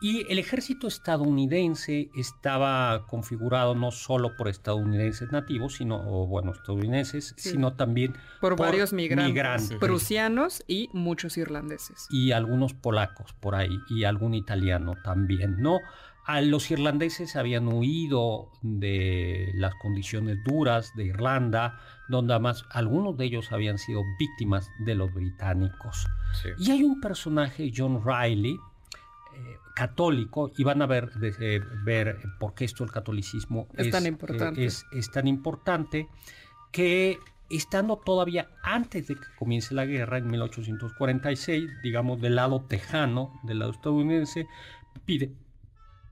[0.00, 7.32] Y el ejército estadounidense estaba configurado no solo por estadounidenses nativos, sino, o bueno, estadounidenses,
[7.38, 7.52] Sí.
[7.52, 9.78] sino también Por, varios migrantes, migrantes.
[9.78, 12.06] prusianos y muchos irlandeses.
[12.10, 15.78] y algunos polacos por ahí y algún italiano también, ¿no?
[16.26, 23.26] A los irlandeses habían huido de las condiciones duras de Irlanda, donde además algunos de
[23.26, 26.06] ellos habían sido víctimas de los británicos.
[26.42, 26.48] Sí.
[26.58, 32.18] Y hay un personaje, John Riley, eh, católico, y van a ver, de- eh, ver
[32.40, 34.64] por qué esto el catolicismo Es tan importante.
[34.64, 36.08] es- es tan importante,
[36.72, 37.18] que
[37.50, 43.58] estando todavía antes de que comience la guerra, en 1846, digamos del lado tejano, del
[43.58, 44.46] lado estadounidense,
[45.04, 45.32] pide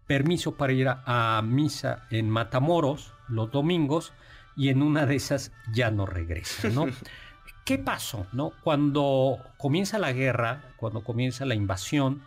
[0.06, 1.02] permiso para ir a,
[1.38, 4.12] a misa en Matamoros los domingos
[4.56, 6.86] y en una de esas ya no regresa, ¿no?
[7.64, 8.52] ¿Qué pasó, no?
[8.62, 12.22] Cuando comienza la guerra, cuando comienza la invasión,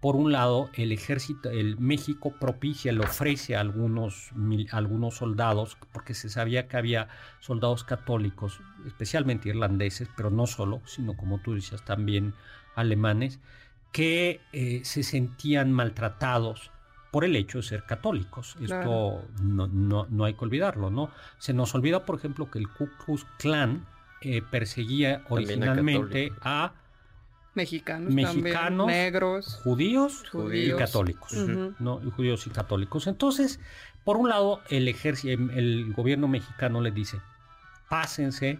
[0.00, 5.78] por un lado, el ejército, el México propicia, le ofrece a algunos, mil- algunos soldados,
[5.92, 7.08] porque se sabía que había
[7.40, 12.34] soldados católicos, especialmente irlandeses, pero no solo, sino como tú decías también
[12.74, 13.40] alemanes,
[13.92, 16.70] que eh, se sentían maltratados
[17.14, 18.56] por el hecho de ser católicos.
[18.60, 19.22] Esto Claro.
[19.40, 21.10] no, no- no hay que olvidarlo, ¿no?
[21.38, 23.86] Se nos olvida, por ejemplo, que el Ku Klux Klan
[24.20, 26.72] eh, perseguía También originalmente a
[27.54, 29.60] Mexicanos, Mexicanos, también, negros.
[29.62, 31.32] judíos, y católicos.
[31.78, 32.00] ¿no?
[32.04, 33.06] Y judíos y católicos.
[33.06, 33.60] Entonces,
[34.02, 37.20] por un lado, el ejército, el gobierno mexicano les dice,
[37.88, 38.58] pásense.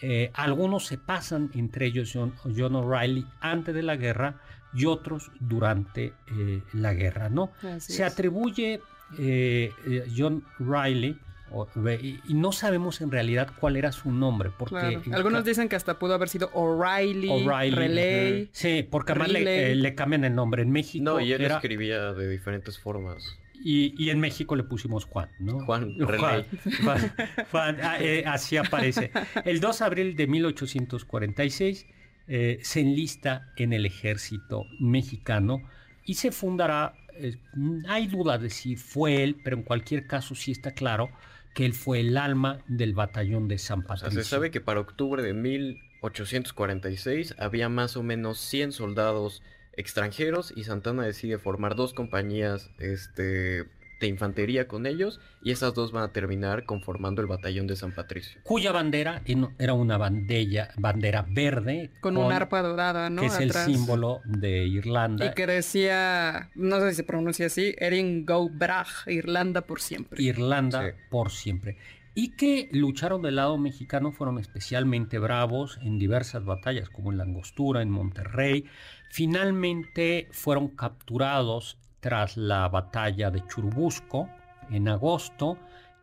[0.00, 4.40] Eh, algunos se pasan, entre ellos John, John O'Reilly, antes de la guerra
[4.74, 7.50] y otros durante eh, la guerra, ¿no?
[7.62, 8.12] Así se es.
[8.12, 8.80] atribuye
[9.18, 9.72] eh,
[10.16, 11.18] John Riley
[11.50, 15.02] o- y, no sabemos en realidad cuál era su nombre porque Claro.
[15.16, 18.48] Algunos dicen que hasta pudo haber sido O'Reilly, O'Reilly, Relay.
[18.52, 20.62] Sí, porque además le, eh, cambian el nombre.
[20.62, 23.24] En México No, y él era- escribía de diferentes formas.
[23.64, 25.60] Y, y en México le pusimos Juan, ¿no?
[25.60, 26.44] Juan Juan.
[26.84, 27.12] Juan-
[27.50, 29.10] Juan, ah, eh, así aparece.
[29.44, 31.86] El 2 de abril de 1846
[32.28, 35.62] eh, se enlista en el ejército mexicano
[36.04, 40.34] y se fundará, eh, mm, hay duda de si fue él, pero en cualquier caso
[40.34, 41.10] sí está claro
[41.54, 44.22] que él fue el alma del batallón de San O sea, Patricio.
[44.22, 49.42] se sabe que para octubre de 1846 había más o menos 100 soldados
[49.78, 53.64] extranjeros y Santana decide formar dos compañías este,
[54.00, 57.92] de infantería con ellos y esas dos van a terminar conformando el batallón de San
[57.92, 58.40] Patricio.
[58.42, 59.22] cuya bandera
[59.58, 63.22] era una bandera, bandera verde Con, un arpa dorada, ¿no?
[63.22, 63.66] que es Atrás.
[63.68, 65.26] el símbolo de Irlanda.
[65.26, 70.22] Y que decía, no sé si se pronuncia así, Erin Go Bragh, Irlanda por siempre.
[70.22, 70.96] Irlanda Sí.
[71.10, 71.76] por siempre.
[72.14, 77.22] Y que lucharon del lado mexicano fueron especialmente bravos en diversas batallas, como en La
[77.22, 78.64] Angostura, en Monterrey.
[79.10, 84.28] Finalmente fueron capturados tras la batalla de Churubusco
[84.70, 85.58] en agosto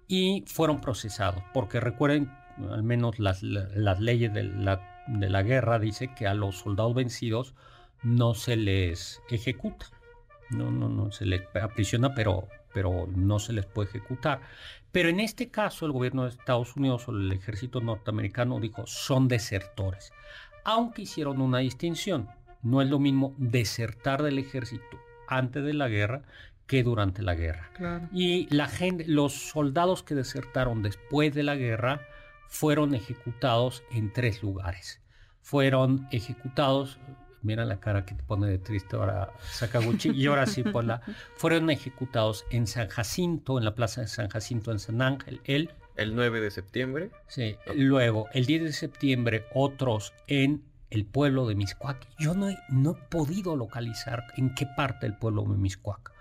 [0.08, 2.32] y fueron procesados, porque recuerden,
[2.70, 6.58] al menos las, la- las leyes de la, de la guerra dice que a los
[6.60, 7.54] soldados vencidos
[8.04, 9.88] no se les ejecuta.
[10.52, 14.42] No, no, no, se les aprisiona, pero, pero no se les puede ejecutar.
[14.92, 19.28] Pero en este caso, el gobierno de Estados Unidos o el ejército norteamericano dijo, son
[19.28, 20.12] desertores.
[20.64, 22.30] Aunque hicieron una distinción.
[22.66, 26.24] No es lo mismo desertar del ejército antes de la guerra
[26.66, 27.70] que durante la guerra.
[27.76, 28.10] Claro.
[28.12, 32.02] Y la gente, los soldados que desertaron después de la guerra
[32.48, 35.00] fueron ejecutados en tres lugares.
[35.42, 36.98] Fueron ejecutados,
[37.44, 41.02] mira la cara que te pone de triste ahora Sakaguchi, y ahora sí ponla.
[41.36, 45.70] Fueron ejecutados en San Jacinto, en la plaza de San Jacinto en San Ángel, él.
[45.98, 47.58] El 9 de septiembre, Sí.
[47.76, 52.08] Luego, el 10 de septiembre, otros en el pueblo de Miscuac.
[52.20, 56.12] Yo no he, no he podido localizar en qué parte del pueblo de Miscuac.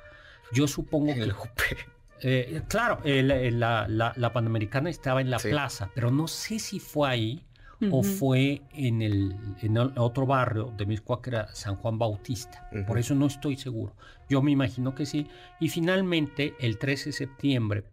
[0.53, 1.33] Yo supongo que
[2.23, 5.49] eh, claro, eh, la, la- la- Panamericana estaba en la Sí.
[5.51, 7.45] plaza, pero no sé si fue ahí
[7.91, 12.67] o fue en el, en el otro barrio de Miscuac, que era San Juan Bautista.
[12.87, 13.93] Por eso no estoy seguro.
[14.31, 15.27] Yo me imagino que sí.
[15.61, 17.85] Y finalmente, el 13 de septiembre,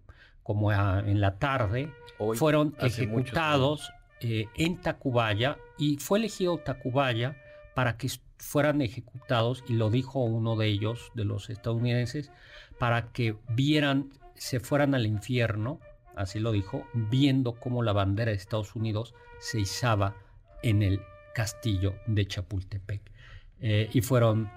[0.43, 3.91] como a- en la tarde, Hoy, fueron ejecutados
[4.21, 7.35] eh, en Tacubaya y fue elegido Tacubaya
[7.73, 12.31] para que fueran ejecutados, y lo dijo uno de ellos, de los estadounidenses,
[12.79, 15.79] para que vieran, se fueran al infierno,
[16.15, 20.15] así lo dijo, viendo cómo la bandera de Estados Unidos se izaba
[20.63, 21.01] en el
[21.33, 23.01] castillo de Chapultepec.
[23.61, 24.49] Eh, y fueron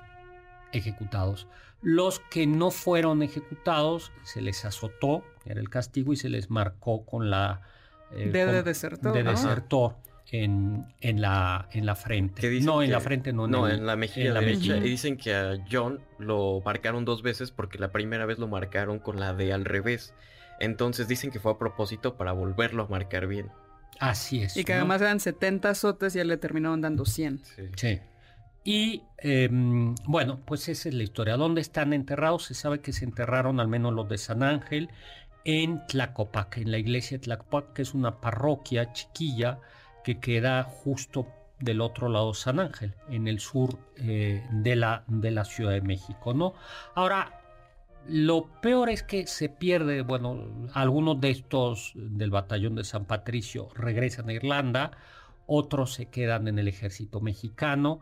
[0.72, 1.46] ejecutados.
[1.82, 7.04] Los que no fueron ejecutados se les azotó, era el castigo, y se les marcó
[7.04, 7.60] con la...
[8.12, 9.22] eh, de con- desertor, de
[10.30, 12.60] en, en, la, en la frente.
[12.60, 14.76] No, en la frente, no, en, No, en la mejilla en la mejilla.
[14.78, 18.98] Y dicen que a John lo marcaron dos veces porque la primera vez lo marcaron
[18.98, 20.14] con la D al revés.
[20.60, 23.50] Entonces dicen que fue a propósito para volverlo a marcar bien.
[24.00, 24.56] Así es.
[24.56, 24.80] Y que ¿no?
[24.80, 27.42] además eran 70 azotes y ya le terminaron dando 100.
[27.76, 28.00] Sí.
[28.64, 29.48] Y eh,
[30.06, 31.36] bueno, pues esa es la historia.
[31.36, 32.44] ¿Dónde están enterrados?
[32.44, 34.88] Se sabe que se enterraron al menos los de San Ángel
[35.44, 39.60] en Tlacopac, en la iglesia de Tlacopac, que es una parroquia chiquilla
[40.02, 41.26] que queda justo
[41.60, 45.72] del otro lado de San Ángel, en el sur eh, de, la, de la Ciudad
[45.72, 46.54] de México, ¿no?
[46.94, 47.40] Ahora,
[48.06, 53.68] lo peor es que se pierde, bueno, algunos de estos del batallón de San Patricio
[53.74, 54.90] regresan a Irlanda,
[55.46, 58.00] otros se quedan en el ejército mexicano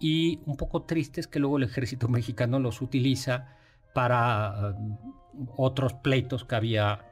[0.00, 3.56] y un poco triste es que luego el ejército mexicano los utiliza
[3.92, 4.76] para
[5.56, 7.06] otros pleitos que había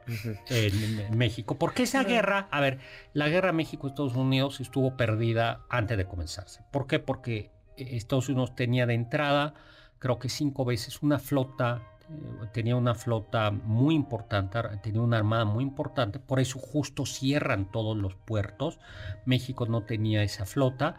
[0.49, 1.55] en, en México.
[1.57, 2.79] Porque esa guerra, a ver,
[3.13, 6.61] la guerra México-Estados Unidos estuvo perdida antes de comenzarse.
[6.71, 6.99] ¿Por qué?
[6.99, 9.53] Porque eh, Estados Unidos tenía de entrada,
[9.99, 15.45] creo que cinco veces, una flota, eh, tenía una flota muy importante, tenía una armada
[15.45, 18.79] muy importante, por eso justo cierran todos los puertos.
[19.25, 20.97] México no tenía esa flota.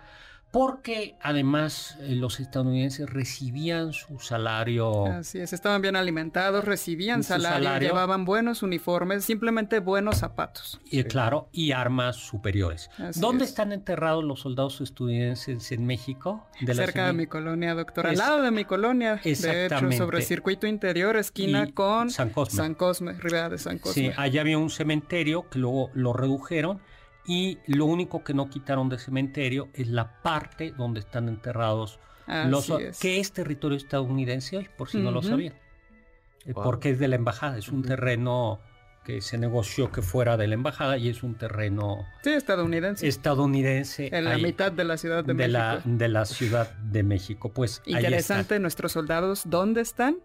[0.54, 7.64] Porque además eh, los estadounidenses recibían su salario Así es, estaban bien alimentados, recibían salario,
[7.66, 7.88] salario.
[7.88, 10.80] llevaban buenos uniformes, simplemente buenos zapatos.
[10.88, 12.88] Y claro, y armas superiores.
[12.98, 13.50] Así ¿Dónde es.
[13.50, 16.46] están enterrados los soldados estadounidenses en México?
[16.60, 18.06] De la Cerca de mi colonia, doctor.
[18.06, 19.16] Al lado de mi colonia.
[19.16, 19.96] De hecho, Exactamente.
[19.96, 22.56] sobre el circuito interior, esquina Y con San Cosme.
[22.56, 24.14] San Cosme, Ribera de San Sí, Cosme.
[24.16, 26.80] allá había un cementerio que luego lo redujeron
[27.26, 32.50] y lo único que no quitaron del cementerio es la parte donde están enterrados Así
[32.50, 32.98] los es.
[33.00, 35.54] que es territorio estadounidense hoy, por si no lo sabían.
[35.54, 36.62] Eh, Wow.
[36.62, 38.60] Porque es de la embajada, es un terreno
[39.02, 43.06] que se negoció que fuera de la embajada y es un terreno Sí, estadounidense.
[43.08, 45.88] estadounidense en la ahí, mitad de la Ciudad de, de la, México.
[45.96, 47.50] de la Ciudad de México.
[47.52, 48.00] Pues ahí está.
[48.08, 50.18] Interesante, nuestros soldados, ¿dónde están?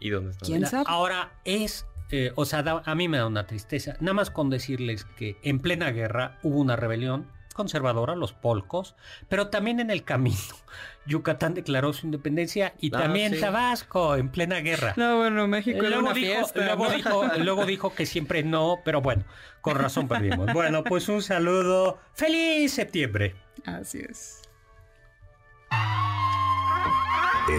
[0.00, 0.46] ¿Y dónde están?
[0.48, 0.84] ¿Quién sabe?
[0.86, 3.96] Ahora es, eh, o sea, da- a mí me da una tristeza.
[4.00, 8.96] Nada más con decirles que en plena guerra hubo una rebelión conservadora, los polcos,
[9.28, 10.36] pero también en el camino.
[11.06, 13.40] Yucatán declaró su independencia y Ah, también sí.
[13.40, 14.94] Tabasco en plena guerra.
[14.96, 16.64] No, bueno, México era Luego una dijo, fiesta.
[16.64, 16.90] luego, ¿no?
[16.94, 19.24] dijo, luego dijo que siempre no, pero bueno,
[19.60, 20.50] con razón perdimos.
[20.54, 21.98] Bueno, pues un saludo.
[22.14, 23.34] ¡Feliz septiembre!
[23.66, 24.40] Así es.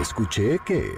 [0.00, 0.90] Escuché que...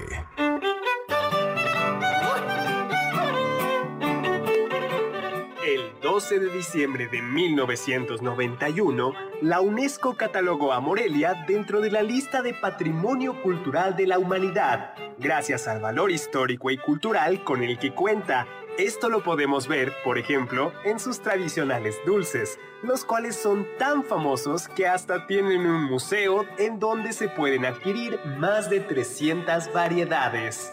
[6.17, 9.13] 12 de diciembre de 1991,
[9.43, 14.95] la UNESCO catalogó a Morelia dentro de la lista de Patrimonio Cultural de la Humanidad,
[15.19, 18.49] gracias al valor histórico y cultural con el que cuenta.
[18.79, 24.69] Esto lo podemos ver, por ejemplo, en sus tradicionales dulces, los cuales son tan famosos
[24.69, 30.73] que hasta tienen un museo en donde se pueden adquirir más de 300 variedades.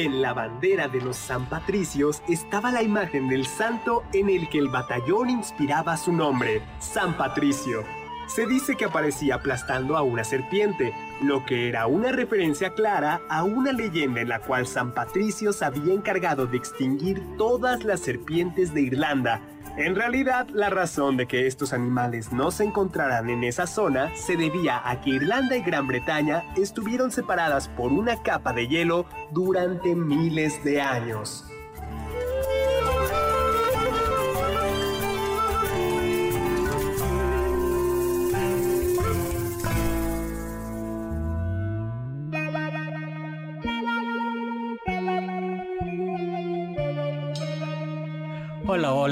[0.00, 4.58] En la bandera de los San Patricios estaba la imagen del santo en el que
[4.58, 7.82] el batallón inspiraba su nombre, San Patricio.
[8.28, 13.42] se dice que aparecía aplastando a una serpiente, lo que era una referencia clara a
[13.42, 18.72] una leyenda en la cual San Patricio se había encargado de extinguir todas las serpientes
[18.72, 19.40] de Irlanda.
[19.78, 24.36] En realidad, la razón de que estos animales no se encontraran en esa zona se
[24.36, 29.94] debía a que Irlanda y Gran Bretaña estuvieron separadas por una capa de hielo durante
[29.94, 31.44] miles de años.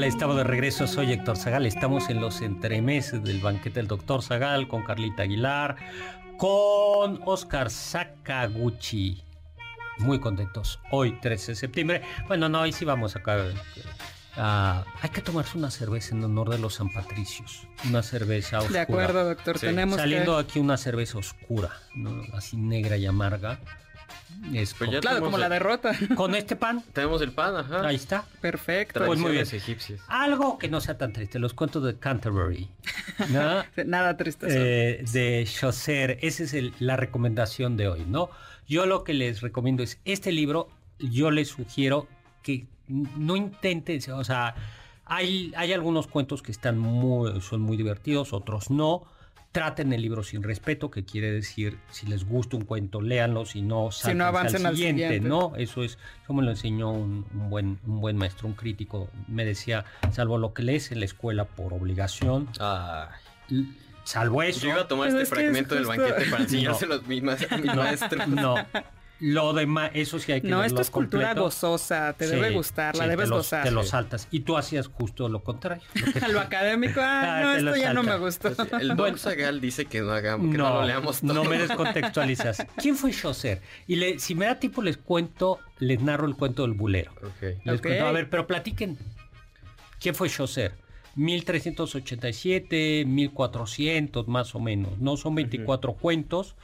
[0.07, 4.69] Estamos de regreso, soy Héctor Zagal, estamos en los entremeses del banquete del doctor Zagal
[4.69, 5.77] con Carlita Aguilar,
[6.39, 9.23] con Oscar Sakaguchi.
[9.99, 12.03] Muy contentos, hoy 13 de septiembre.
[12.29, 13.39] Bueno, no, hoy sí vamos acá.
[14.37, 18.73] Ah, hay que tomarse una cerveza en honor de los San Patricios, una cerveza oscura.
[18.75, 19.67] De acuerdo, doctor, Sí.
[19.67, 20.43] tenemos Saliendo que...
[20.43, 22.23] aquí una cerveza oscura, ¿no?
[22.35, 23.59] así negra y amarga.
[24.53, 25.93] Es Pues con- Claro, como la derrota.
[26.17, 27.87] con este pan, Tenemos el pan, ajá.
[27.87, 28.25] ahí está.
[28.41, 29.05] Perfecto.
[29.05, 29.47] Pues muy bien.
[29.51, 30.01] egipcias.
[30.09, 32.69] Algo que no sea tan triste, los cuentos de Canterbury.
[33.31, 33.65] ¿no?
[33.85, 34.47] Nada triste.
[34.51, 36.19] Eh, de Chaucer.
[36.23, 38.31] Esa es el- la recomendación de hoy, ¿no?
[38.69, 40.69] Yo lo que les recomiendo es este libro.
[40.99, 42.09] Yo les sugiero
[42.43, 44.55] que no intenten, o sea,
[45.05, 49.05] hay, hay algunos cuentos que están muy, son muy divertidos, otros no.
[49.53, 53.63] Traten el libro sin respeto, que quiere decir, si les gusta un cuento, léanlo, si
[53.63, 55.21] no, Si no, avancen al siguiente.
[55.21, 55.55] ¿no?
[55.57, 59.87] Eso es, como lo enseñó un, un buen, un buen maestro, un crítico, me decía,
[60.13, 62.49] salvo lo que lees en la escuela por obligación,
[63.51, 63.67] l-
[64.05, 64.61] salvo eso.
[64.61, 67.21] Yo iba a tomar este es que es fragmento del banquete para enseñárselo a mi,
[67.23, 68.27] ma- a mi maestro.
[68.27, 68.57] No,
[69.19, 71.45] lo demás, eso sí hay que No, verlo esto es cultura completo.
[71.45, 73.65] gozosa, te Sí, debe gustar, la sí, debes te los- gozar.
[73.65, 74.29] Te lo saltas.
[74.31, 75.83] Y tú hacías justo lo contrario.
[76.27, 78.49] lo lo académico, ah, Ah, no, esto ya no me gustó.
[78.79, 81.33] El Don Zagal dice que no hagamos, que no, No, lo leamos todo.
[81.33, 82.67] no me descontextualizas.
[82.77, 83.63] ¿Quién fue Chaucer?
[83.87, 87.13] Y le- si me da tiempo les cuento, les narro el cuento del bulero.
[87.23, 87.43] Ok.
[87.65, 87.83] Les Ok.
[87.87, 88.99] cuento, a ver, pero platiquen.
[89.99, 90.75] ¿Quién fue Chaucer?
[91.15, 94.99] 1387, 1400 más o menos.
[94.99, 96.55] No son 24 cuentos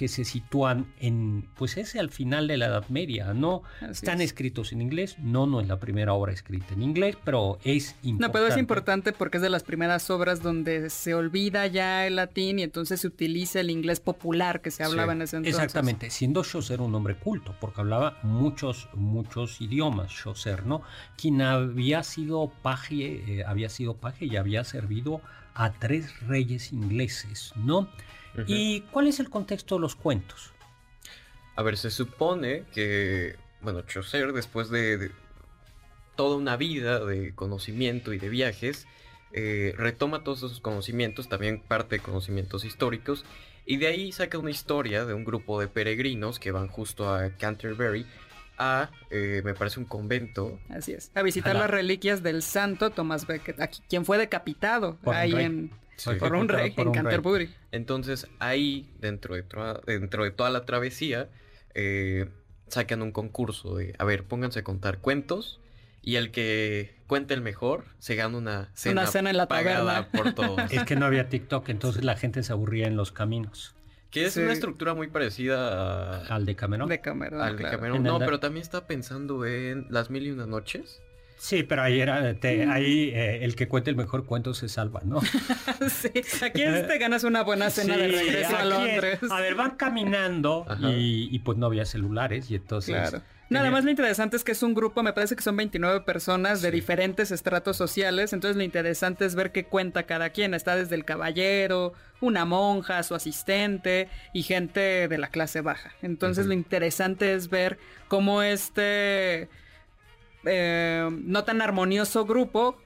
[0.00, 3.64] que se sitúan en, pues ese al final de la Edad Media, ¿no?
[3.82, 4.30] Así Están es.
[4.30, 8.26] escritos en inglés, no, no es la primera obra escrita en inglés, pero es importante.
[8.26, 12.16] No, pero es importante porque es de las primeras obras donde se olvida ya el
[12.16, 15.62] latín y entonces se utiliza el inglés popular que se hablaba Sí, en ese entonces.
[15.62, 20.80] Exactamente, siendo Chaucer un hombre culto, porque hablaba muchos, muchos idiomas, Chaucer, ¿no?
[21.18, 25.20] Quien había sido paje, eh, había sido paje y había servido
[25.52, 27.90] a tres reyes ingleses, ¿no?
[28.46, 30.52] ¿Y cuál es el contexto de los cuentos?
[31.56, 35.10] A ver, se supone que, bueno, Chaucer, después de, de
[36.16, 38.86] toda una vida de conocimiento y de viajes,
[39.32, 43.24] eh, retoma todos esos conocimientos, también parte de conocimientos históricos,
[43.64, 47.30] y de ahí saca una historia de un grupo de peregrinos que van justo a
[47.30, 48.06] Canterbury
[48.58, 50.58] a, eh, me parece, un convento.
[50.68, 51.10] Así es.
[51.14, 51.60] A visitar Ojalá.
[51.66, 55.44] las reliquias del santo Thomas Becket, aquí, quien fue decapitado ahí rey.
[55.46, 55.70] en,
[56.02, 56.18] Sí.
[56.18, 57.02] por un rey Por en un rey.
[57.04, 57.54] Canterbury.
[57.72, 61.28] Entonces ahí, dentro de, toda- dentro de toda la travesía,
[61.74, 62.26] eh,
[62.68, 65.60] sacan un concurso de, a ver, pónganse a contar cuentos
[66.02, 70.06] y el que cuente el mejor se gana una cena, Una cena en la pagada
[70.08, 70.10] taberna.
[70.10, 70.60] por todos.
[70.72, 73.74] Es que no había TikTok, entonces la gente se aburría en los caminos.
[74.10, 74.40] que es Sí.
[74.40, 76.88] una estructura muy parecida a- Al de Cameron.
[76.88, 77.40] De Cameron.
[77.40, 77.76] al de claro.
[77.78, 78.02] Cameron.
[78.02, 81.00] No, de- pero también está pensando en Las Mil y Una Noches.
[81.42, 85.00] Sí, pero ahí era, te- ahí eh, el que cuente el mejor cuento se salva,
[85.04, 85.20] ¿no?
[85.88, 86.10] sí,
[86.44, 89.18] aquí es- te ganas una buena cena de Sí, regreso a es- Londres.
[89.30, 92.94] A ver, van caminando y, y pues no había celulares y entonces...
[92.94, 93.22] Claro.
[93.48, 96.62] Nada más lo interesante es que es un grupo, me parece que son 29 personas
[96.62, 96.74] de Sí.
[96.76, 100.54] diferentes estratos sociales, entonces lo interesante es ver qué cuenta cada quien.
[100.54, 105.90] Está desde el caballero, una monja, su asistente y gente de la clase baja.
[106.00, 109.48] Entonces lo interesante es ver cómo este
[110.44, 112.76] eh, no tan armonioso grupo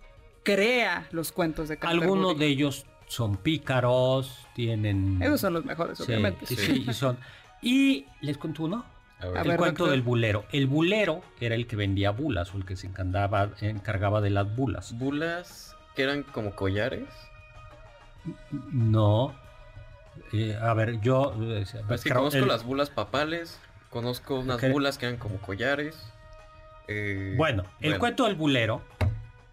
[0.42, 2.04] crea los cuentos de Canterbury.
[2.08, 5.20] Algunos de ellos son pícaros, tienen...
[5.22, 6.46] Esos son los mejores, Sí, obviamente.
[6.46, 6.84] sí, Sí.
[6.88, 7.18] y son...
[7.62, 8.84] Y les cuento uno.
[9.20, 9.38] A ver.
[9.38, 9.90] A el ver, cuento doctor.
[9.92, 10.44] del bulero.
[10.52, 14.54] El bulero era el que vendía bulas o el que se encargaba, encargaba de las
[14.54, 14.98] bulas.
[14.98, 17.08] Bulas que eran como collares.
[18.72, 19.34] No.
[20.32, 21.34] Eh, a ver, yo...
[21.40, 23.58] eh, Es que creo- conozco el- las bulas papales,
[23.90, 25.96] conozco unas bulas que eran como collares.
[26.88, 27.98] Eh, Bueno, el bueno.
[28.00, 28.82] cuento del bulero,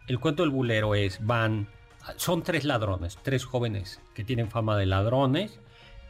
[0.07, 1.67] el cuento del bulero es, van,
[2.17, 5.59] son tres ladrones, tres jóvenes que tienen fama de ladrones,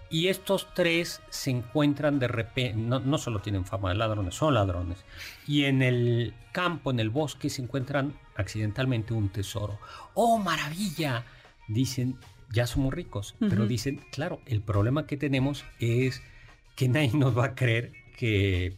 [0.09, 4.53] y estos tres se encuentran de repente, no, no solo tienen fama de ladrones, son
[4.53, 5.05] ladrones,
[5.47, 9.80] y en el campo, en el bosque, se encuentran accidentalmente un tesoro.
[10.13, 11.24] ¡Oh, maravilla!
[11.67, 12.17] Dicen,
[12.51, 13.36] ya somos ricos.
[13.39, 16.22] Pero dicen, claro, el problema que tenemos es
[16.76, 18.76] que nadie nos va a creer que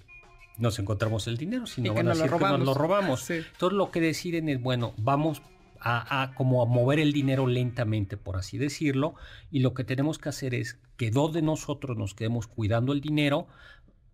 [0.58, 3.22] nos encontramos el dinero, sino van a lo decir que nos lo robamos.
[3.22, 3.34] Sí.
[3.36, 5.42] Entonces lo que deciden es, bueno, vamos
[5.80, 9.16] a, a como a mover el dinero lentamente, por así decirlo,
[9.52, 13.02] y lo que tenemos que hacer es que dos de nosotros nos quedemos cuidando el
[13.02, 13.48] dinero,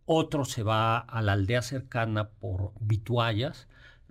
[0.05, 3.67] otro se va a la aldea cercana por vituallas,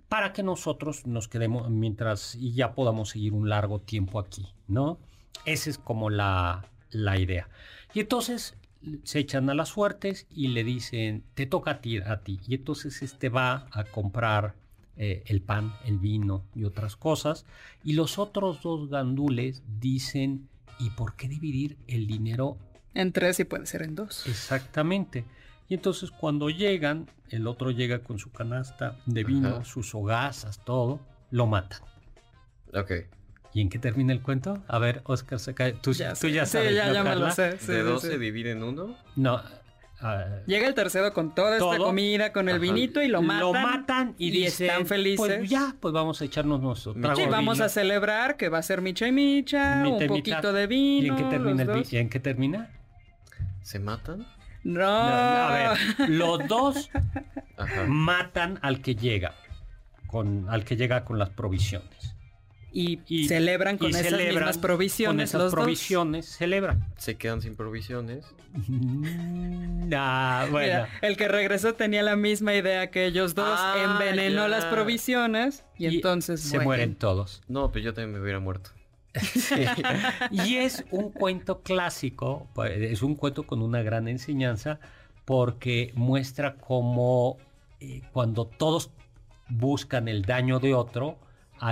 [0.07, 4.97] para que nosotros nos quedemos mientras y ya podamos seguir un largo tiempo aquí, ¿no?
[5.45, 7.47] Esa es como la, la idea.
[7.93, 8.55] Y entonces
[9.03, 12.39] se echan a las suertes y le dicen, te toca a ti, a ti.
[12.47, 14.55] Y entonces este va a comprar
[14.95, 17.45] eh, el pan, el vino y otras cosas.
[17.83, 20.49] Y los otros dos gandules dicen,
[20.79, 22.57] ¿y por qué dividir el dinero
[22.93, 24.25] En tres y puede ser en dos.
[24.27, 25.25] Exactamente.
[25.67, 29.63] Y entonces cuando llegan, el otro llega con su canasta de vino, Ajá.
[29.63, 30.99] sus hogazas, todo,
[31.31, 31.81] lo matan.
[32.73, 32.91] Ok.
[33.53, 34.63] ¿Y en qué termina el cuento?
[34.67, 35.73] A ver, Oscar, se cae.
[35.73, 36.31] Tú Ya tú sé.
[36.31, 36.75] ya Sí, sabes.
[36.75, 37.57] ya, ¿no, ya me lo sé.
[37.57, 38.09] sí, ¿De sí, dos sí.
[38.09, 38.95] se divide en uno?
[39.15, 39.41] No.
[40.01, 42.61] ah, Llega el tercero con toda esta comida, con el Ajá.
[42.61, 43.39] vinito y lo matan.
[43.41, 45.17] Lo matan y, y dicen, están felices.
[45.39, 47.65] Pues ya, pues vamos a echarnos nuestro Sí, trago Sí, vamos vino".
[47.65, 50.07] a celebrar que va a ser micha y micha, un mitad.
[50.07, 51.05] poquito de vino.
[51.07, 51.85] ¿Y en qué termina el.
[51.89, 52.69] ¿Y en qué termina?
[53.63, 54.27] ¿Se matan?
[54.63, 54.79] No.
[54.81, 55.51] No, a
[55.97, 56.89] ver, los dos
[57.57, 57.85] Ajá.
[57.87, 59.33] matan al que llega,
[60.05, 62.15] con, al que llega con las provisiones.
[62.71, 65.15] Y, Y- celebran con y esas celebran mismas provisiones.
[65.15, 65.59] Con esas los dos.
[65.59, 66.85] provisiones celebran.
[66.97, 68.25] Se quedan sin provisiones.
[68.53, 70.65] Mm, ah, bueno.
[70.85, 74.47] Mira, el que regresó tenía la misma idea que ellos dos, Ah, envenenó ya.
[74.47, 77.41] las provisiones y, entonces se mueren todos.
[77.47, 78.71] No, pues yo también me hubiera muerto.
[80.31, 84.79] Y es un cuento clásico, pues, es un cuento con una gran enseñanza
[85.25, 87.37] porque muestra cómo
[87.79, 88.91] eh, cuando todos
[89.47, 91.17] buscan el daño de otro,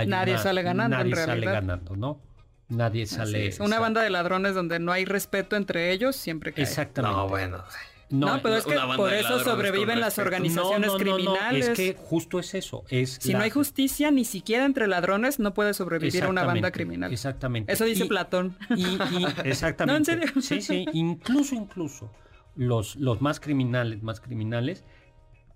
[0.06, 1.52] Nadie una- sale ganando, en Nadie sale realidad.
[1.52, 2.20] ganando, ¿no?
[2.68, 3.46] Nadie sale.
[3.46, 3.60] es.
[3.60, 6.64] Una banda de ladrones donde no hay respeto entre ellos siempre cae.
[6.64, 7.16] Exactamente.
[7.16, 7.64] No, bueno.
[8.10, 11.68] No, pero es que por eso sobreviven las organizaciones No, no, no, no, criminales.
[11.68, 12.84] Es que justo es eso.
[12.88, 16.70] Es Si la- no hay justicia, ni siquiera entre ladrones no puede sobrevivir una banda
[16.70, 17.12] criminal.
[17.12, 17.70] Exactamente.
[17.70, 18.56] Eso dice Y- Platón.
[18.74, 19.86] Y, y- exactamente.
[19.86, 20.40] No, en serio.
[20.42, 20.86] Sí, sí.
[20.94, 22.10] Incluso, incluso
[22.56, 24.84] los, los más criminales, más criminales,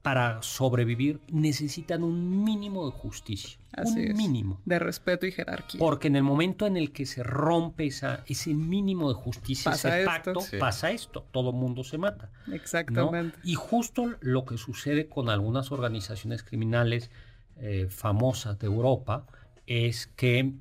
[0.03, 3.59] para sobrevivir necesitan un mínimo de justicia.
[3.73, 4.17] Así un es.
[4.17, 4.61] mínimo.
[4.65, 5.79] De respeto y jerarquía.
[5.79, 9.89] Porque en el momento en el que se rompe esa, ese mínimo de justicia, Pasa
[9.91, 10.11] ese esto.
[10.11, 10.57] pacto, Sí.
[10.59, 11.25] pasa esto.
[11.31, 12.31] Todo mundo se mata.
[12.47, 12.55] ¿no?
[12.55, 13.39] Exactamente.
[13.45, 17.11] Y justo lo que sucede con algunas organizaciones criminales
[17.57, 19.25] eh, famosas de Europa
[19.67, 20.53] es que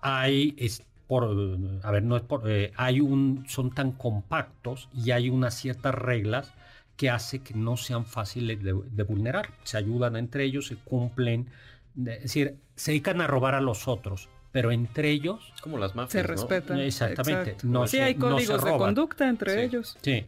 [0.00, 1.24] hay, es por,
[1.82, 5.94] a ver, no es por, eh, hay un, son tan compactos y hay unas ciertas
[5.94, 6.52] reglas
[7.00, 9.48] que hace que no sean fáciles de, de vulnerar.
[9.64, 11.46] Se ayudan entre ellos, se cumplen,
[11.94, 15.94] de- es decir, se dedican a robar a los otros, pero entre ellos como las
[15.94, 16.34] mafias, Se ¿no?
[16.34, 16.78] respetan.
[16.78, 17.52] Exactamente.
[17.52, 17.66] Exacto.
[17.68, 19.60] No sí, se- hay no se códigos de conducta entre Sí.
[19.60, 19.96] ellos.
[20.02, 20.26] Sí,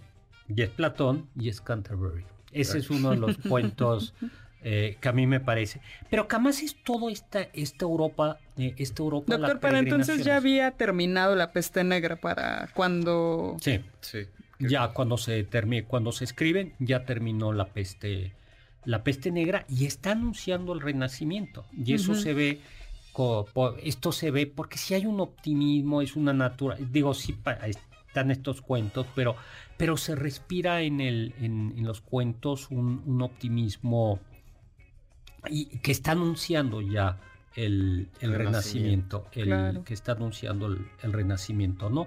[0.48, 2.24] y es Platón y es Canterbury.
[2.52, 4.14] Ese es uno de los cuentos
[4.62, 5.82] eh, que a mí me parece.
[6.08, 9.36] Pero que además es todo esta, esta Europa, eh, esta Europa.
[9.36, 13.58] Doctor, pero entonces ya había terminado la peste negra para cuando...
[13.60, 14.20] Sí, Sí.
[14.68, 18.32] Ya cuando se termine, cuando se escriben, ya terminó la peste,
[18.84, 21.64] la peste negra y está anunciando el renacimiento.
[21.72, 22.60] Y eso se ve.
[23.82, 26.76] esto se ve porque si hay un optimismo, es una natura.
[26.78, 27.36] Digo, sí
[28.08, 29.36] están estos cuentos, pero,
[29.76, 34.20] pero se respira en, el, en, en los cuentos un, un optimismo
[35.50, 37.18] y que está anunciando ya
[37.54, 39.28] el, el renacimiento, Renacimiento.
[39.32, 39.84] el, Claro.
[39.84, 42.06] que está anunciando el, el renacimiento, ¿no?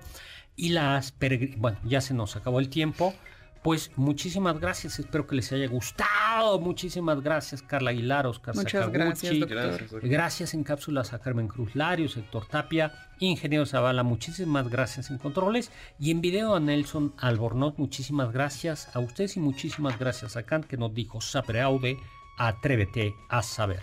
[0.56, 3.14] Y las peregri- bueno, ya se nos acabó el tiempo.
[3.62, 6.60] Pues muchísimas gracias, espero que les haya gustado.
[6.60, 8.98] Muchísimas gracias, Carla Aguilar, Oscar Muchas Sakaguchi.
[9.00, 10.08] gracias, doctor.
[10.08, 10.54] Gracias.
[10.54, 15.72] en cápsulas a Carmen Cruz Larios, Héctor Tapia, Ingeniero Zavala, muchísimas gracias en controles.
[16.00, 20.66] Y en video a Nelson Albornoz, muchísimas gracias a ustedes y muchísimas gracias a Kant
[20.68, 21.98] que nos dijo Sapere Aude,
[22.38, 23.82] atrévete a saber.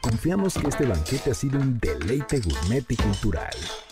[0.00, 3.54] Confiamos que este banquete ha sido un deleite gourmet y cultural.